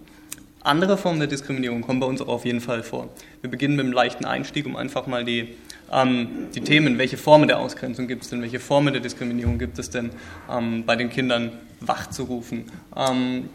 [0.62, 3.10] Andere Formen der Diskriminierung kommen bei uns auch auf jeden Fall vor.
[3.42, 5.56] Wir beginnen mit einem leichten Einstieg, um einfach mal die
[5.92, 9.78] ähm, die Themen, welche Formen der Ausgrenzung gibt es denn, welche Formen der Diskriminierung gibt
[9.78, 10.10] es denn
[10.50, 12.64] ähm, bei den Kindern wachzurufen.
[12.96, 13.48] Ähm,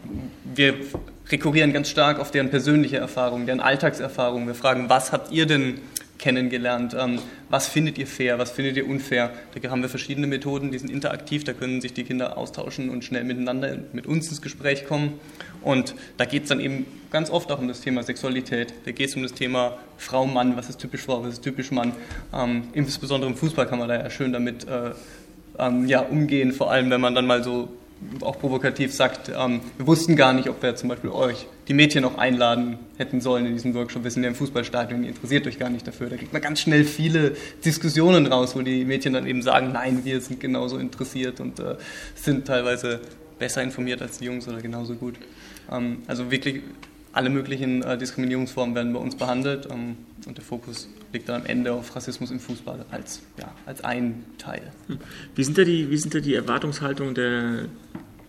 [0.44, 0.74] wir
[1.30, 4.46] rekurrieren ganz stark auf deren persönliche Erfahrung, deren Alltagserfahrung.
[4.46, 5.80] Wir fragen, was habt ihr denn
[6.20, 6.94] kennengelernt.
[6.98, 7.18] Ähm,
[7.48, 9.30] was findet ihr fair, was findet ihr unfair?
[9.60, 13.04] Da haben wir verschiedene Methoden, die sind interaktiv, da können sich die Kinder austauschen und
[13.04, 15.14] schnell miteinander mit uns ins Gespräch kommen.
[15.62, 18.72] Und da geht es dann eben ganz oft auch um das Thema Sexualität.
[18.84, 21.70] Da geht es um das Thema Frau, Mann, was ist typisch Frau, was ist typisch
[21.70, 21.92] Mann.
[22.32, 24.92] Ähm, insbesondere im Fußball kann man da ja schön damit äh,
[25.58, 27.68] ähm, ja, umgehen, vor allem wenn man dann mal so
[28.22, 32.04] auch provokativ sagt, ähm, wir wussten gar nicht, ob wir zum Beispiel euch, die Mädchen
[32.04, 34.02] auch einladen hätten sollen in diesem Workshop.
[34.02, 36.10] Wir sind ja im Fußballstadion, ihr interessiert euch gar nicht dafür.
[36.10, 40.04] Da kriegt man ganz schnell viele Diskussionen raus, wo die Mädchen dann eben sagen, nein,
[40.04, 41.76] wir sind genauso interessiert und äh,
[42.16, 42.98] sind teilweise
[43.38, 45.14] besser informiert als die Jungs oder genauso gut.
[45.70, 46.62] Ähm, also wirklich
[47.12, 49.96] alle möglichen äh, Diskriminierungsformen werden bei uns behandelt ähm,
[50.26, 54.24] und der Fokus liegt dann am Ende auf Rassismus im Fußball als, ja, als ein
[54.38, 54.72] Teil.
[54.88, 54.98] Hm.
[55.36, 57.66] Wie sind da die, wie sind da die Erwartungshaltungen der,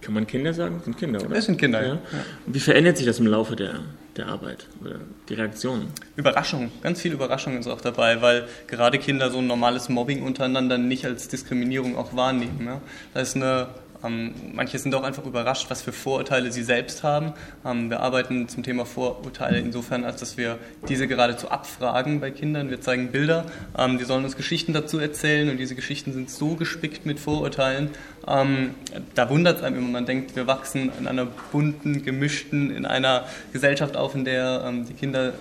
[0.01, 0.75] kann man Kinder sagen?
[0.77, 1.35] Das sind Kinder, oder?
[1.35, 1.93] Das sind Kinder, ja.
[1.93, 1.99] ja.
[2.45, 3.81] Wie verändert sich das im Laufe der,
[4.17, 4.95] der Arbeit oder
[5.29, 5.87] die Reaktionen?
[6.15, 10.77] Überraschung, ganz viel Überraschung ist auch dabei, weil gerade Kinder so ein normales Mobbing untereinander
[10.77, 12.65] nicht als Diskriminierung auch wahrnehmen.
[12.65, 12.81] Ja.
[13.13, 13.67] Da ist eine
[14.09, 17.33] manche sind auch einfach überrascht, was für Vorurteile sie selbst haben.
[17.65, 22.69] Ähm, wir arbeiten zum Thema Vorurteile insofern, als dass wir diese geradezu abfragen bei Kindern.
[22.69, 23.45] Wir zeigen Bilder,
[23.77, 27.89] ähm, die sollen uns Geschichten dazu erzählen und diese Geschichten sind so gespickt mit Vorurteilen.
[28.27, 28.75] Ähm,
[29.15, 33.25] da wundert es einem immer, man denkt, wir wachsen in einer bunten, gemischten, in einer
[33.51, 35.33] Gesellschaft auf, in der ähm, die Kinder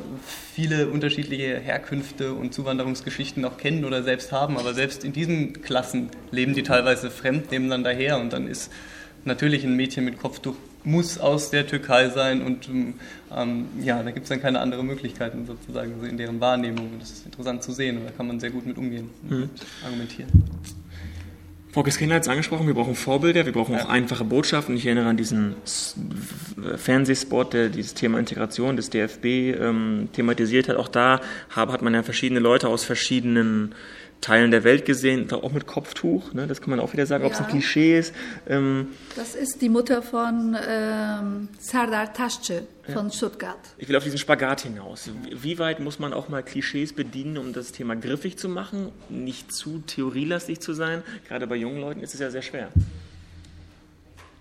[0.55, 6.11] viele unterschiedliche Herkünfte und Zuwanderungsgeschichten auch kennen oder selbst haben, aber selbst in diesen Klassen
[6.31, 8.71] leben die teilweise fremd nebeneinander her und dann ist
[9.25, 14.25] natürlich ein Mädchen mit Kopftuch muss aus der Türkei sein und ähm, ja, da gibt
[14.25, 16.93] es dann keine anderen Möglichkeiten sozusagen in deren Wahrnehmung.
[16.99, 19.51] Das ist interessant zu sehen und da kann man sehr gut mit umgehen und mhm.
[19.85, 20.31] argumentieren.
[21.73, 24.75] Frau Kiskina hat es angesprochen, wir brauchen Vorbilder, wir brauchen auch einfache Botschaften.
[24.75, 25.55] Ich erinnere an diesen
[26.77, 30.77] Fernsehspot, der dieses Thema Integration des DFB ähm, thematisiert hat.
[30.77, 31.21] Auch da
[31.51, 33.77] hat man ja verschiedene Leute aus verschiedenen
[34.21, 36.47] Teilen der Welt gesehen, auch mit Kopftuch, ne?
[36.47, 38.15] das kann man auch wieder sagen, ob es ein Klischee ist.
[38.47, 43.13] Ähm, das ist die Mutter von ähm, Serdar Taschce von ja.
[43.13, 43.59] Stuttgart.
[43.79, 45.11] Ich will auf diesen Spagat hinaus.
[45.31, 49.53] Wie weit muss man auch mal Klischees bedienen, um das Thema griffig zu machen, nicht
[49.53, 51.03] zu theorielastig zu sein?
[51.27, 52.69] Gerade bei jungen Leuten ist es ja sehr schwer.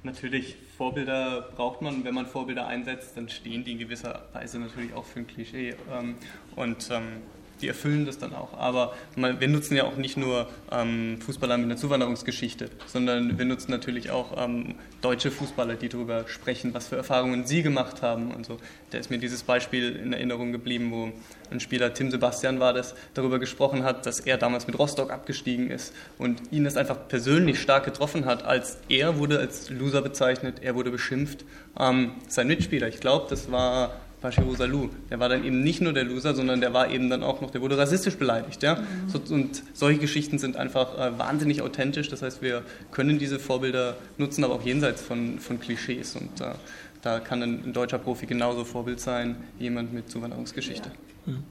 [0.03, 2.05] Natürlich, Vorbilder braucht man.
[2.05, 5.75] Wenn man Vorbilder einsetzt, dann stehen die in gewisser Weise natürlich auch für ein Klischee.
[5.91, 6.15] Ähm,
[6.55, 7.21] und ähm,
[7.61, 8.57] die erfüllen das dann auch.
[8.57, 13.71] Aber wir nutzen ja auch nicht nur ähm, Fußballer mit einer Zuwanderungsgeschichte, sondern wir nutzen
[13.71, 18.31] natürlich auch ähm, deutsche Fußballer, die darüber sprechen, was für Erfahrungen sie gemacht haben.
[18.31, 18.57] Und so.
[18.91, 21.11] Da ist mir dieses Beispiel in Erinnerung geblieben, wo
[21.51, 25.71] ein Spieler, Tim Sebastian war das, darüber gesprochen hat, dass er damals mit Rostock abgestiegen
[25.71, 30.57] ist und ihn das einfach persönlich stark getroffen hat, als er wurde als Loser bezeichnet,
[30.61, 31.45] er wurde beschimpft.
[31.79, 35.93] Ähm, sein Mitspieler, ich glaube, das war Bashir Salou, der war dann eben nicht nur
[35.93, 38.61] der Loser, sondern der war eben dann auch noch, der wurde rassistisch beleidigt.
[38.63, 38.75] Ja?
[38.75, 39.09] Mhm.
[39.09, 42.09] So, und solche Geschichten sind einfach äh, wahnsinnig authentisch.
[42.09, 46.15] Das heißt, wir können diese Vorbilder nutzen, aber auch jenseits von, von Klischees.
[46.15, 46.51] Und äh,
[47.01, 50.91] da kann ein, ein, deutscher Profi genauso Vorbild sein, wie jemand mit Zuwanderungsgeschichte.
[51.25, 51.33] Ja.
[51.33, 51.43] Mhm.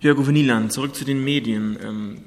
[0.00, 1.78] Jörg Nieland, zurück zu den Medien.
[1.80, 2.18] Ähm,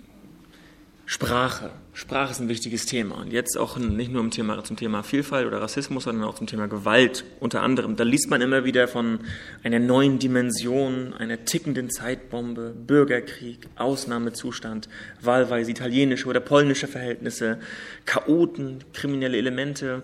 [1.05, 1.69] Sprache.
[1.93, 3.15] Sprache ist ein wichtiges Thema.
[3.15, 6.67] Und jetzt auch nicht nur Thema, zum Thema Vielfalt oder Rassismus, sondern auch zum Thema
[6.67, 7.95] Gewalt unter anderem.
[7.95, 9.19] Da liest man immer wieder von
[9.63, 14.89] einer neuen Dimension, einer tickenden Zeitbombe, Bürgerkrieg, Ausnahmezustand,
[15.21, 17.59] wahlweise italienische oder polnische Verhältnisse,
[18.05, 20.01] Chaoten, kriminelle Elemente.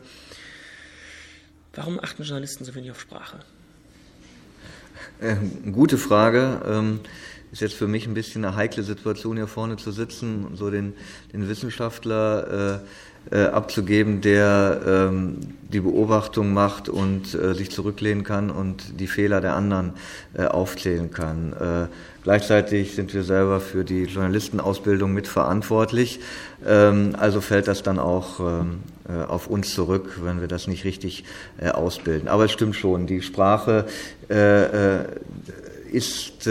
[1.73, 3.39] Warum achten Journalisten so wenig auf Sprache?
[5.19, 5.35] Äh,
[5.71, 6.61] gute Frage.
[6.65, 6.99] Ähm
[7.51, 10.69] ist jetzt für mich ein bisschen eine heikle Situation, hier vorne zu sitzen und so
[10.69, 10.93] den,
[11.33, 15.37] den Wissenschaftler äh, äh, abzugeben, der ähm,
[15.71, 19.93] die Beobachtung macht und äh, sich zurücklehnen kann und die Fehler der anderen
[20.33, 21.53] äh, aufzählen kann.
[21.53, 21.87] Äh,
[22.23, 26.19] gleichzeitig sind wir selber für die Journalistenausbildung mitverantwortlich.
[26.65, 30.83] Ähm, also fällt das dann auch ähm, äh, auf uns zurück, wenn wir das nicht
[30.83, 31.23] richtig
[31.73, 32.27] ausbilden.
[32.27, 33.85] Aber es stimmt schon, die Sprache
[35.91, 36.49] ist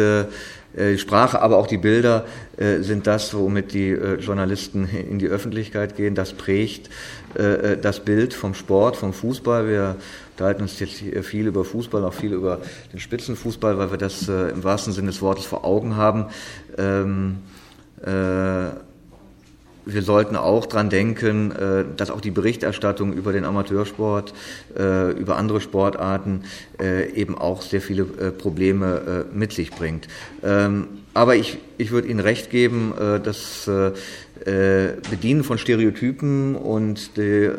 [0.77, 2.25] die Sprache, aber auch die Bilder
[2.57, 6.15] äh, sind das, womit die äh, Journalisten in die Öffentlichkeit gehen.
[6.15, 6.91] Das prägt
[7.33, 9.69] das Bild vom Sport, vom Fußball.
[9.69, 9.95] Wir
[10.33, 12.59] unterhalten uns jetzt viel über Fußball, auch viel über
[12.93, 16.27] den Spitzenfußball, weil wir das im wahrsten Sinne des Wortes vor Augen haben.
[19.93, 24.33] Wir sollten auch dran denken, äh, dass auch die Berichterstattung über den Amateursport,
[24.79, 26.45] äh, über andere Sportarten
[26.81, 30.09] äh, eben auch sehr viele Probleme mit sich bringt.
[30.43, 33.69] Ähm, aber ich, ich würde Ihnen recht geben, das
[34.45, 37.51] Bedienen von Stereotypen und die,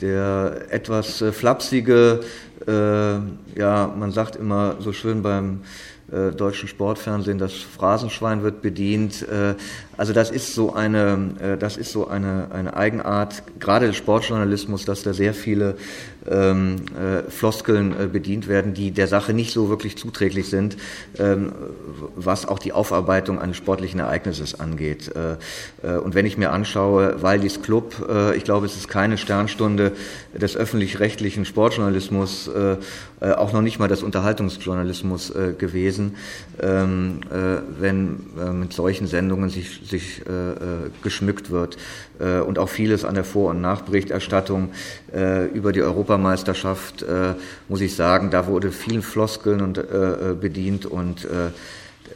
[0.00, 2.20] der etwas flapsige,
[2.66, 5.60] ja, man sagt immer so schön beim
[6.10, 9.28] äh, deutschen Sportfernsehen, das Phrasenschwein wird bedient.
[9.28, 9.54] Äh,
[9.98, 14.84] also das ist so eine, äh, das ist so eine, eine Eigenart, gerade des Sportjournalismus,
[14.84, 15.76] dass da sehr viele
[16.30, 20.76] ähm, äh, Floskeln äh, bedient werden, die der Sache nicht so wirklich zuträglich sind,
[21.18, 21.52] ähm,
[22.14, 25.10] was auch die Aufarbeitung eines sportlichen Ereignisses angeht.
[25.14, 25.36] Äh,
[25.86, 29.92] äh, und wenn ich mir anschaue, Waldis Club, äh, ich glaube, es ist keine Sternstunde
[30.34, 32.76] des öffentlich-rechtlichen Sportjournalismus, äh,
[33.20, 36.16] äh, auch noch nicht mal des Unterhaltungsjournalismus äh, gewesen,
[36.60, 41.76] ähm, äh, wenn äh, mit solchen Sendungen sich, sich äh, geschmückt wird
[42.18, 44.70] und auch vieles an der Vor- und Nachberichterstattung
[45.54, 47.04] über die Europameisterschaft,
[47.68, 49.80] muss ich sagen, da wurde vielen Floskeln und,
[50.40, 51.50] bedient und äh,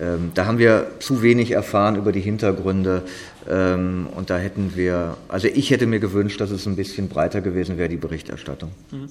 [0.00, 3.02] ähm, da haben wir zu wenig erfahren über die Hintergründe
[3.46, 7.76] und da hätten wir, also ich hätte mir gewünscht, dass es ein bisschen breiter gewesen
[7.76, 8.70] wäre, die Berichterstattung.
[8.90, 9.08] Mhm.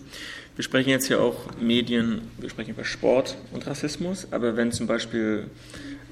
[0.56, 4.88] Wir sprechen jetzt ja auch Medien, wir sprechen über Sport und Rassismus, aber wenn zum
[4.88, 5.46] Beispiel,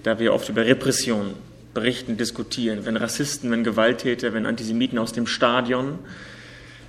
[0.03, 1.33] da wir oft über Repression
[1.73, 5.99] berichten, diskutieren, wenn Rassisten, wenn Gewalttäter, wenn Antisemiten aus dem Stadion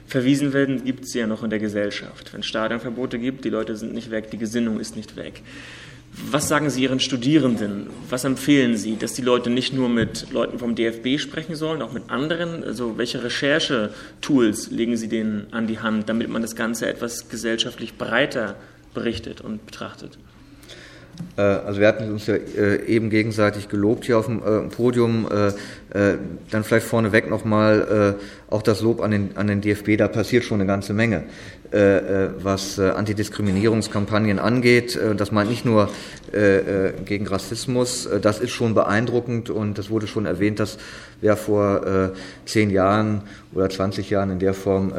[0.06, 2.32] verwiesen werden, gibt es ja noch in der Gesellschaft.
[2.32, 5.42] Wenn Stadionverbote gibt, die Leute sind nicht weg, die Gesinnung ist nicht weg.
[6.12, 7.86] Was sagen Sie Ihren Studierenden?
[8.08, 11.92] Was empfehlen Sie, dass die Leute nicht nur mit Leuten vom DFB sprechen sollen, auch
[11.92, 12.64] mit anderen?
[12.64, 17.96] Also welche Recherchetools legen Sie denen an die Hand, damit man das Ganze etwas gesellschaftlich
[17.96, 18.56] breiter
[18.92, 20.18] berichtet und betrachtet?
[21.36, 25.26] Äh, also wir hatten uns ja äh, eben gegenseitig gelobt hier auf dem äh, Podium.
[25.92, 28.14] Dann vielleicht vorneweg nochmal
[28.48, 31.24] auch das Lob an den, an den DFB, da passiert schon eine ganze Menge,
[31.72, 34.96] was Antidiskriminierungskampagnen angeht.
[35.16, 35.90] Das meint nicht nur
[37.04, 40.78] gegen Rassismus, das ist schon beeindruckend und das wurde schon erwähnt, das
[41.20, 42.12] wäre vor
[42.46, 44.92] zehn Jahren oder 20 Jahren in der Form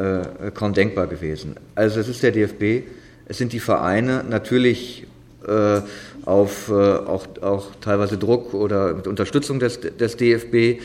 [0.52, 1.56] kaum denkbar gewesen.
[1.74, 2.86] Also es ist der DFB,
[3.24, 5.06] es sind die Vereine, natürlich
[6.24, 10.80] auf äh, auch, auch teilweise Druck oder mit Unterstützung des, des DFB.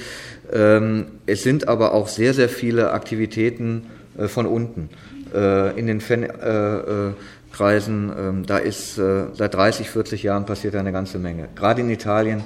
[0.51, 3.87] Ähm, es sind aber auch sehr, sehr viele Aktivitäten
[4.17, 4.89] äh, von unten.
[5.33, 11.47] Äh, in den Fankreisen, ähm, da ist seit 30, 40 Jahren passiert eine ganze Menge.
[11.55, 12.43] Gerade in Italien äh,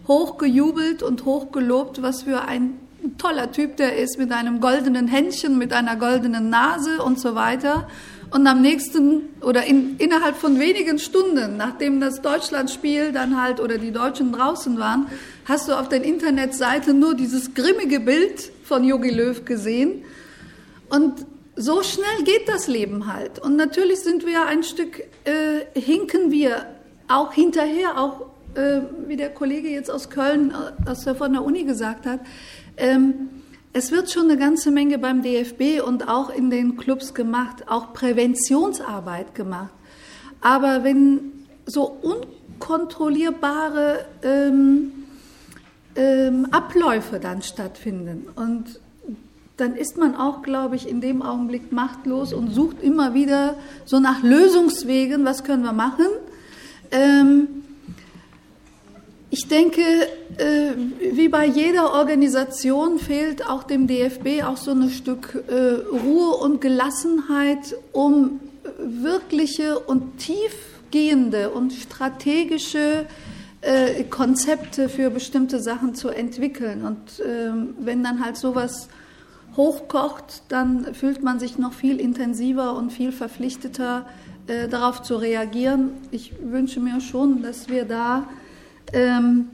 [0.07, 2.75] hochgejubelt und hochgelobt, was für ein
[3.17, 7.89] toller Typ der ist, mit einem goldenen Händchen, mit einer goldenen Nase und so weiter.
[8.33, 13.77] Und am nächsten oder in, innerhalb von wenigen Stunden, nachdem das Deutschlandspiel dann halt oder
[13.77, 15.05] die Deutschen draußen waren,
[15.45, 20.03] hast du auf den Internetseiten nur dieses grimmige Bild von Jogi Löw gesehen.
[20.89, 23.37] Und so schnell geht das Leben halt.
[23.37, 26.65] Und natürlich sind wir ein Stück, äh, hinken wir
[27.07, 28.25] auch hinterher, auch
[28.55, 32.19] äh, wie der Kollege jetzt aus Köln, äh, aus der, von der Uni gesagt hat.
[32.77, 33.29] Ähm,
[33.73, 37.91] es wird schon eine ganze Menge beim DFB und auch in den Clubs gemacht, auch
[37.93, 39.73] Präventionsarbeit gemacht.
[40.41, 41.31] Aber wenn
[41.65, 44.91] so unkontrollierbare ähm,
[45.95, 48.79] ähm, Abläufe dann stattfinden und
[49.57, 53.55] dann ist man auch, glaube ich, in dem Augenblick machtlos und sucht immer wieder
[53.85, 56.07] so nach Lösungswegen, was können wir machen.
[56.91, 57.47] Ähm,
[59.33, 59.81] ich denke,
[60.37, 60.73] äh,
[61.11, 65.53] wie bei jeder Organisation fehlt auch dem DFB auch so ein Stück äh,
[65.91, 68.39] Ruhe und Gelassenheit, um
[68.77, 73.07] wirkliche und tiefgehende und strategische
[73.61, 76.85] äh, Konzepte für bestimmte Sachen zu entwickeln.
[76.85, 78.87] Und ähm, wenn dann halt sowas
[79.57, 84.05] hochkocht, dann fühlt man sich noch viel intensiver und viel verpflichteter
[84.69, 85.91] darauf zu reagieren.
[86.11, 88.27] Ich wünsche mir schon, dass wir da
[88.93, 89.49] ähm,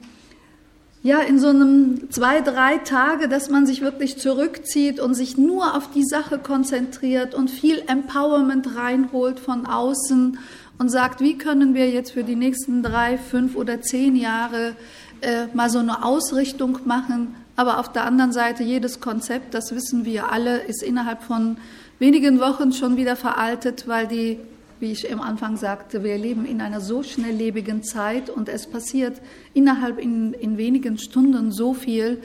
[1.01, 5.75] ja, in so einem zwei, drei Tage, dass man sich wirklich zurückzieht und sich nur
[5.75, 10.37] auf die Sache konzentriert und viel Empowerment reinholt von außen
[10.77, 14.75] und sagt, wie können wir jetzt für die nächsten drei, fünf oder zehn Jahre
[15.21, 17.35] äh, mal so eine Ausrichtung machen.
[17.55, 21.57] Aber auf der anderen Seite, jedes Konzept, das wissen wir alle, ist innerhalb von
[21.99, 24.39] wenigen Wochen schon wieder veraltet, weil die
[24.79, 29.21] wie ich am Anfang sagte, wir leben in einer so schnelllebigen Zeit und es passiert
[29.53, 32.21] innerhalb in, in wenigen Stunden so viel,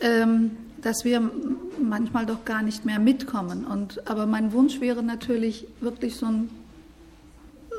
[0.00, 1.30] ähm, dass wir
[1.80, 3.64] manchmal doch gar nicht mehr mitkommen.
[3.64, 6.50] Und, aber mein Wunsch wäre natürlich wirklich so ein,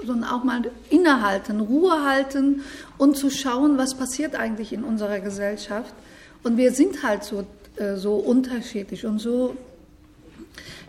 [0.06, 2.62] so ein auch mal innehalten, Ruhe halten
[2.98, 5.94] und zu schauen, was passiert eigentlich in unserer Gesellschaft.
[6.44, 7.46] Und wir sind halt so,
[7.78, 9.56] äh, so unterschiedlich und so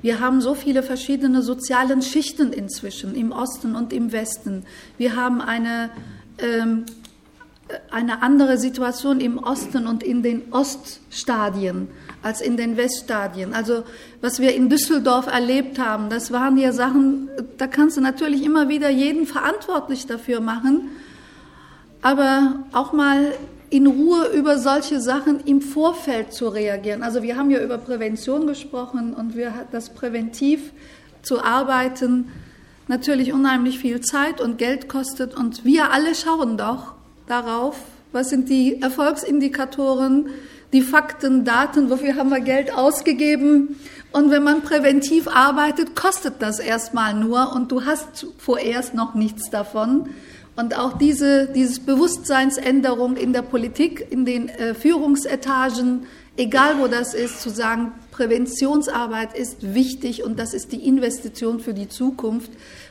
[0.03, 4.65] wir haben so viele verschiedene sozialen Schichten inzwischen im Osten und im Westen.
[4.99, 5.91] Wir haben eine,
[6.39, 6.85] ähm,
[7.91, 11.89] eine andere Situation im Osten und in den Oststadien
[12.23, 13.55] als in den Weststadien.
[13.55, 13.85] Also
[14.21, 17.29] was wir in Düsseldorf erlebt haben, das waren ja Sachen,
[17.59, 20.89] da kannst du natürlich immer wieder jeden verantwortlich dafür machen,
[22.01, 23.33] aber auch mal
[23.73, 27.03] in Ruhe über solche Sachen im Vorfeld zu reagieren.
[27.03, 30.73] Also wir haben ja über Prävention gesprochen und wir, das präventiv
[31.23, 32.29] zu arbeiten
[32.87, 36.95] natürlich unheimlich viel Zeit und Geld kostet und wir alle schauen doch
[37.27, 37.77] darauf,
[38.13, 40.27] was sind die Erfolgsindikatoren
[40.73, 43.77] die Fakten, Daten, wofür haben wir Geld ausgegeben.
[44.11, 49.51] Und wenn man präventiv arbeitet, kostet das erstmal nur und du hast vorerst noch nichts
[49.51, 50.09] davon.
[50.55, 57.15] Und auch diese dieses Bewusstseinsänderung in der Politik, in den äh, Führungsetagen, egal wo das
[57.15, 62.51] ist, zu sagen, Präventionsarbeit ist wichtig und das ist die Investition für die Zukunft.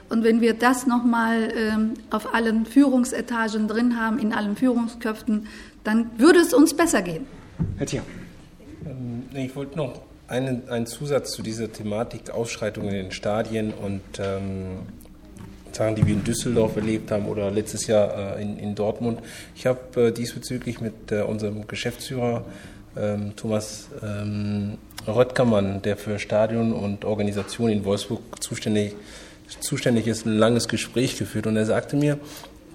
[0.09, 5.47] Und wenn wir das nochmal ähm, auf allen Führungsetagen drin haben, in allen Führungsköpfen,
[5.83, 7.25] dann würde es uns besser gehen.
[7.77, 8.03] Herr Thier.
[8.85, 14.01] Ähm, ich wollte noch einen, einen Zusatz zu dieser Thematik Ausschreitungen in den Stadien und
[14.19, 14.79] ähm,
[15.75, 19.19] Sachen, die wir in Düsseldorf erlebt haben oder letztes Jahr äh, in, in, Dortmund.
[19.55, 22.45] Ich habe äh, diesbezüglich mit äh, unserem Geschäftsführer
[22.97, 28.93] ähm, Thomas ähm, Röttgermann, der für Stadion und Organisation in Wolfsburg zuständig,
[29.59, 32.19] zuständig ist, ein langes Gespräch geführt und er sagte mir,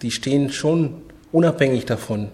[0.03, 2.29] die stehen schon unabhängig davon,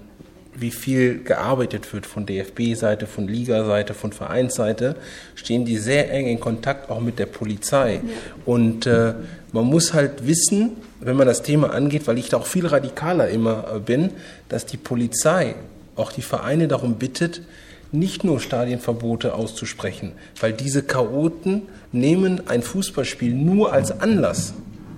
[0.55, 4.96] wie viel gearbeitet wird von DFB-Seite, von Liga-Seite, von Vereinsseite,
[5.34, 7.94] stehen die sehr eng in Kontakt auch mit der Polizei.
[7.94, 8.00] Ja.
[8.44, 9.14] Und äh,
[9.53, 13.28] man muss halt wissen, wenn man das Thema angeht, weil ich da auch viel radikaler
[13.28, 14.11] immer äh, bin,
[14.48, 15.55] dass die Polizei
[15.96, 17.42] auch die Vereine darum bittet,
[17.90, 24.55] nicht nur Stadienverbote auszusprechen, weil diese Chaoten nehmen ein Fußballspiel nur als Anlass,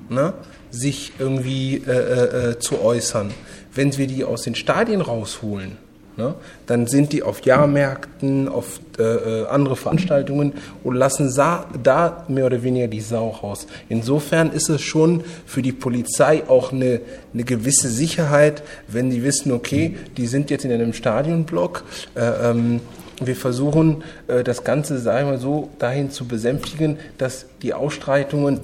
[0.09, 0.35] ne,
[0.71, 3.33] sich irgendwie äh, äh, äh zu äußern
[3.75, 5.79] wenn wir die aus den Stadien rausholen,
[6.17, 6.35] ne,
[6.67, 10.53] dann sind die auf Jahrmärkten, auf äh, äh andere Veranstaltungen
[10.83, 13.67] und lassen da mehr oder weniger die Sau raus.
[13.89, 17.01] Insofern ist es schon für die Polizei auch eine,
[17.33, 21.85] eine gewisse Sicherheit, wenn die wissen, okay, die sind jetzt in einem Stadionblock.
[22.15, 22.81] Äh, ähm,
[23.23, 28.61] wir versuchen äh, das Ganze, sagen wir so, dahin zu besänftigen, dass die Ausstreitungen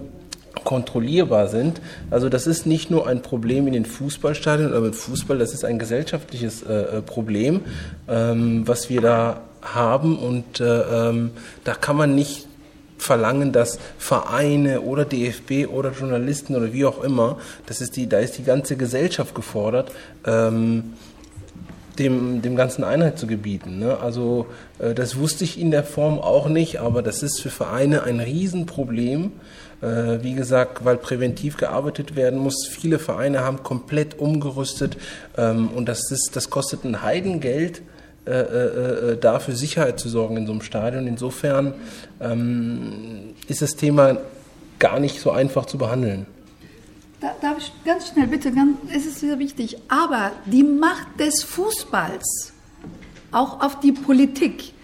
[0.65, 1.81] kontrollierbar sind.
[2.11, 5.65] Also das ist nicht nur ein Problem in den Fußballstadien oder mit Fußball, das ist
[5.65, 7.61] ein gesellschaftliches äh, äh, Problem,
[8.09, 10.65] ähm, was wir da haben und äh,
[11.09, 11.31] ähm,
[11.65, 12.47] da kann man nicht
[12.99, 18.19] verlangen, dass Vereine oder DFB oder Journalisten oder wie auch immer, das ist die, da
[18.19, 19.93] ist die ganze Gesellschaft gefordert,
[20.27, 20.95] ähm,
[21.99, 23.79] dem, dem ganzen Einheit zu gebieten.
[23.79, 23.99] Ne?
[23.99, 24.47] Also
[24.79, 28.21] äh, das wusste ich in der Form auch nicht, aber das ist für Vereine ein
[28.21, 29.33] Riesenproblem.
[29.83, 32.67] Äh, wie gesagt, weil präventiv gearbeitet werden muss.
[32.67, 34.97] Viele Vereine haben komplett umgerüstet
[35.39, 37.83] ähm, und das, ist, das kostet ein Heidengeld.
[38.27, 41.07] Äh, äh, äh, da Sicherheit zu sorgen in so einem Stadion.
[41.07, 41.73] Insofern
[42.21, 44.19] ähm, ist das Thema
[44.79, 46.27] gar nicht so einfach zu behandeln.
[47.21, 49.79] Da, darf ich ganz schnell, bitte, ganz, es ist sehr wichtig.
[49.89, 52.53] Aber die Macht des Fußballs,
[53.33, 54.75] auch auf die Politik,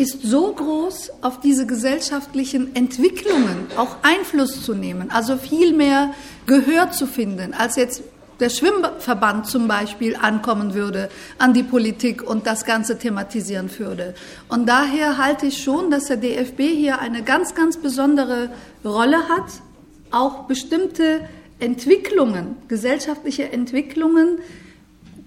[0.00, 6.14] ist so groß, auf diese gesellschaftlichen Entwicklungen auch Einfluss zu nehmen, also viel mehr
[6.46, 8.02] Gehör zu finden, als jetzt
[8.40, 14.14] der Schwimmverband zum Beispiel ankommen würde an die Politik und das Ganze thematisieren würde.
[14.48, 18.48] Und daher halte ich schon, dass der DFB hier eine ganz, ganz besondere
[18.82, 19.50] Rolle hat,
[20.10, 21.28] auch bestimmte
[21.58, 24.38] Entwicklungen, gesellschaftliche Entwicklungen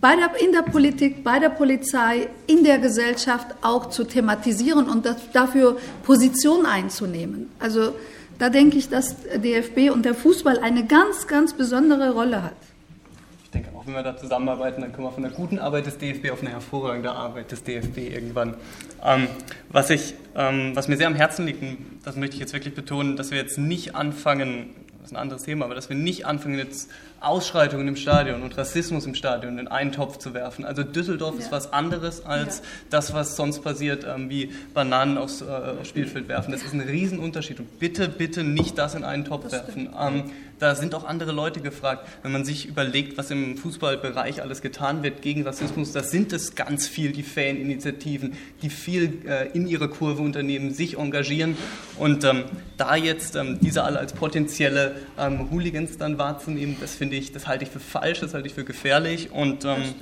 [0.03, 5.05] bei der, in der Politik, bei der Polizei, in der Gesellschaft auch zu thematisieren und
[5.05, 7.49] das, dafür Position einzunehmen.
[7.57, 7.95] Also
[8.37, 12.57] da denke ich, dass DFB und der Fußball eine ganz, ganz besondere Rolle hat.
[13.45, 15.97] Ich denke, auch wenn wir da zusammenarbeiten, dann kommen wir von der guten Arbeit des
[15.97, 18.55] DFB auf eine hervorragende Arbeit des DFB irgendwann.
[19.05, 19.29] Ähm,
[19.69, 21.63] was, ich, ähm, was mir sehr am Herzen liegt,
[22.03, 25.43] das möchte ich jetzt wirklich betonen, dass wir jetzt nicht anfangen, das ist ein anderes
[25.43, 26.89] Thema, aber dass wir nicht anfangen, jetzt
[27.23, 30.65] Ausschreitungen im Stadion und Rassismus im Stadion in einen Topf zu werfen.
[30.65, 31.41] Also Düsseldorf ja.
[31.41, 32.63] ist was anderes als ja.
[32.89, 36.51] das, was sonst passiert, ähm, wie Bananen aufs äh, Spielfeld werfen.
[36.51, 37.59] Das ist ein Riesenunterschied.
[37.59, 39.89] Und bitte, bitte nicht das in einen Topf das werfen.
[39.99, 40.31] Ähm,
[40.63, 42.07] da sind auch andere Leute gefragt.
[42.21, 46.55] Wenn man sich überlegt, was im Fußballbereich alles getan wird gegen Rassismus, da sind es
[46.55, 51.57] ganz viel die Faninitiativen, die viel äh, in ihrer Kurve unternehmen, sich engagieren.
[51.97, 52.45] Und ähm,
[52.77, 57.47] da jetzt ähm, diese alle als potenzielle ähm, Hooligans dann wahrzunehmen, das finde ich, das
[57.47, 59.31] halte ich für falsch, das halte ich für gefährlich.
[59.31, 59.93] Und ähm,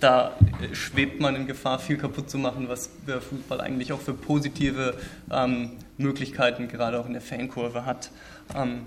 [0.00, 0.36] da
[0.72, 4.94] schwebt man in Gefahr, viel kaputt zu machen, was der Fußball eigentlich auch für positive
[5.30, 8.10] ähm, Möglichkeiten gerade auch in der Fankurve hat.
[8.54, 8.86] Ähm,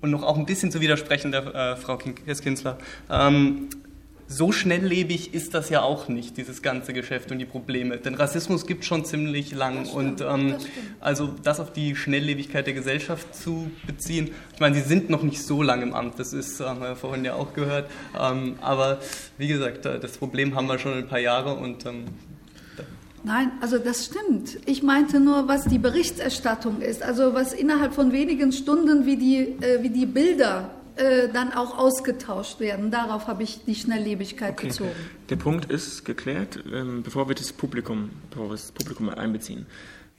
[0.00, 2.78] und noch auch ein bisschen zu widersprechen der äh, Frau Kinsler.
[3.10, 3.68] Ähm,
[4.30, 7.96] so schnelllebig ist das ja auch nicht, dieses ganze Geschäft und die Probleme.
[7.96, 9.86] Denn Rassismus gibt schon ziemlich lang.
[9.86, 10.66] Stimmt, und ähm, das
[11.00, 15.42] also das auf die Schnelllebigkeit der Gesellschaft zu beziehen, ich meine, sie sind noch nicht
[15.42, 17.90] so lange im Amt, das ist, haben wir vorhin ja auch gehört.
[18.20, 18.98] Ähm, aber
[19.38, 22.04] wie gesagt, äh, das Problem haben wir schon ein paar Jahre und ähm,
[23.24, 24.58] Nein, also das stimmt.
[24.64, 29.38] Ich meinte nur, was die Berichterstattung ist, also was innerhalb von wenigen Stunden, wie die,
[29.38, 32.90] äh, wie die Bilder äh, dann auch ausgetauscht werden.
[32.90, 34.68] Darauf habe ich die Schnelllebigkeit Okay.
[34.68, 34.90] bezogen.
[35.30, 39.66] Der Punkt ist geklärt, ähm, bevor wir das Publikum, bevor wir das Publikum einbeziehen.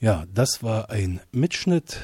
[0.00, 1.98] Ja, das war ein Mitschnitt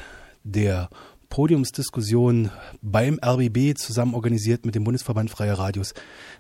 [0.45, 0.91] der
[1.29, 2.51] Podiumsdiskussion
[2.83, 5.95] beim RBB zusammen organisiert mit dem Bundesverband Freier Radios,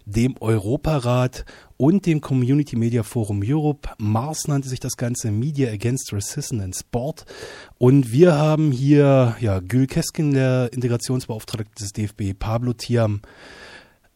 [0.04, 1.44] dem Europarat
[1.76, 3.88] und dem Community Media Forum Europe.
[3.98, 7.24] Mars nannte sich das Ganze Media Against Racism in Sport.
[7.78, 13.20] Und wir haben hier ja, Gül Keskin, der Integrationsbeauftragte des DFB, Pablo Thiam,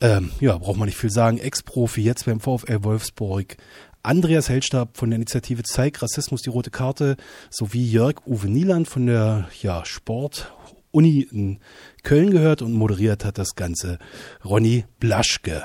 [0.03, 3.57] ähm, ja, braucht man nicht viel sagen, Ex-Profi, jetzt beim VfL Wolfsburg.
[4.03, 7.19] Andreas Hellstab von der Initiative Zeig Rassismus die rote Karte
[7.51, 11.59] sowie Jörg Uwe Nieland von der ja, Sport-Uni in
[12.03, 13.99] Köln gehört und moderiert hat das Ganze
[14.43, 15.65] Ronny Blaschke.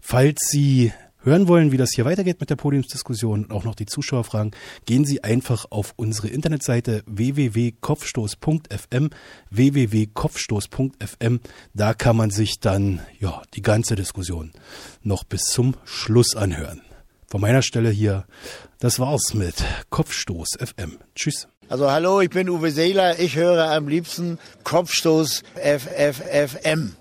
[0.00, 3.84] Falls Sie hören wollen, wie das hier weitergeht mit der Podiumsdiskussion und auch noch die
[3.84, 4.52] Zuschauer fragen,
[4.86, 9.10] gehen Sie einfach auf unsere Internetseite www.kopfstoß.fm
[9.50, 11.40] www.kopfstoß.fm
[11.74, 14.52] da kann man sich dann ja die ganze Diskussion
[15.02, 16.80] noch bis zum Schluss anhören.
[17.28, 18.24] Von meiner Stelle hier,
[18.78, 19.54] das war's mit
[19.90, 20.98] Kopfstoß FM.
[21.14, 21.48] Tschüss.
[21.68, 23.18] Also hallo, ich bin Uwe Seeler.
[23.18, 26.96] Ich höre am liebsten Kopfstoß FFFM.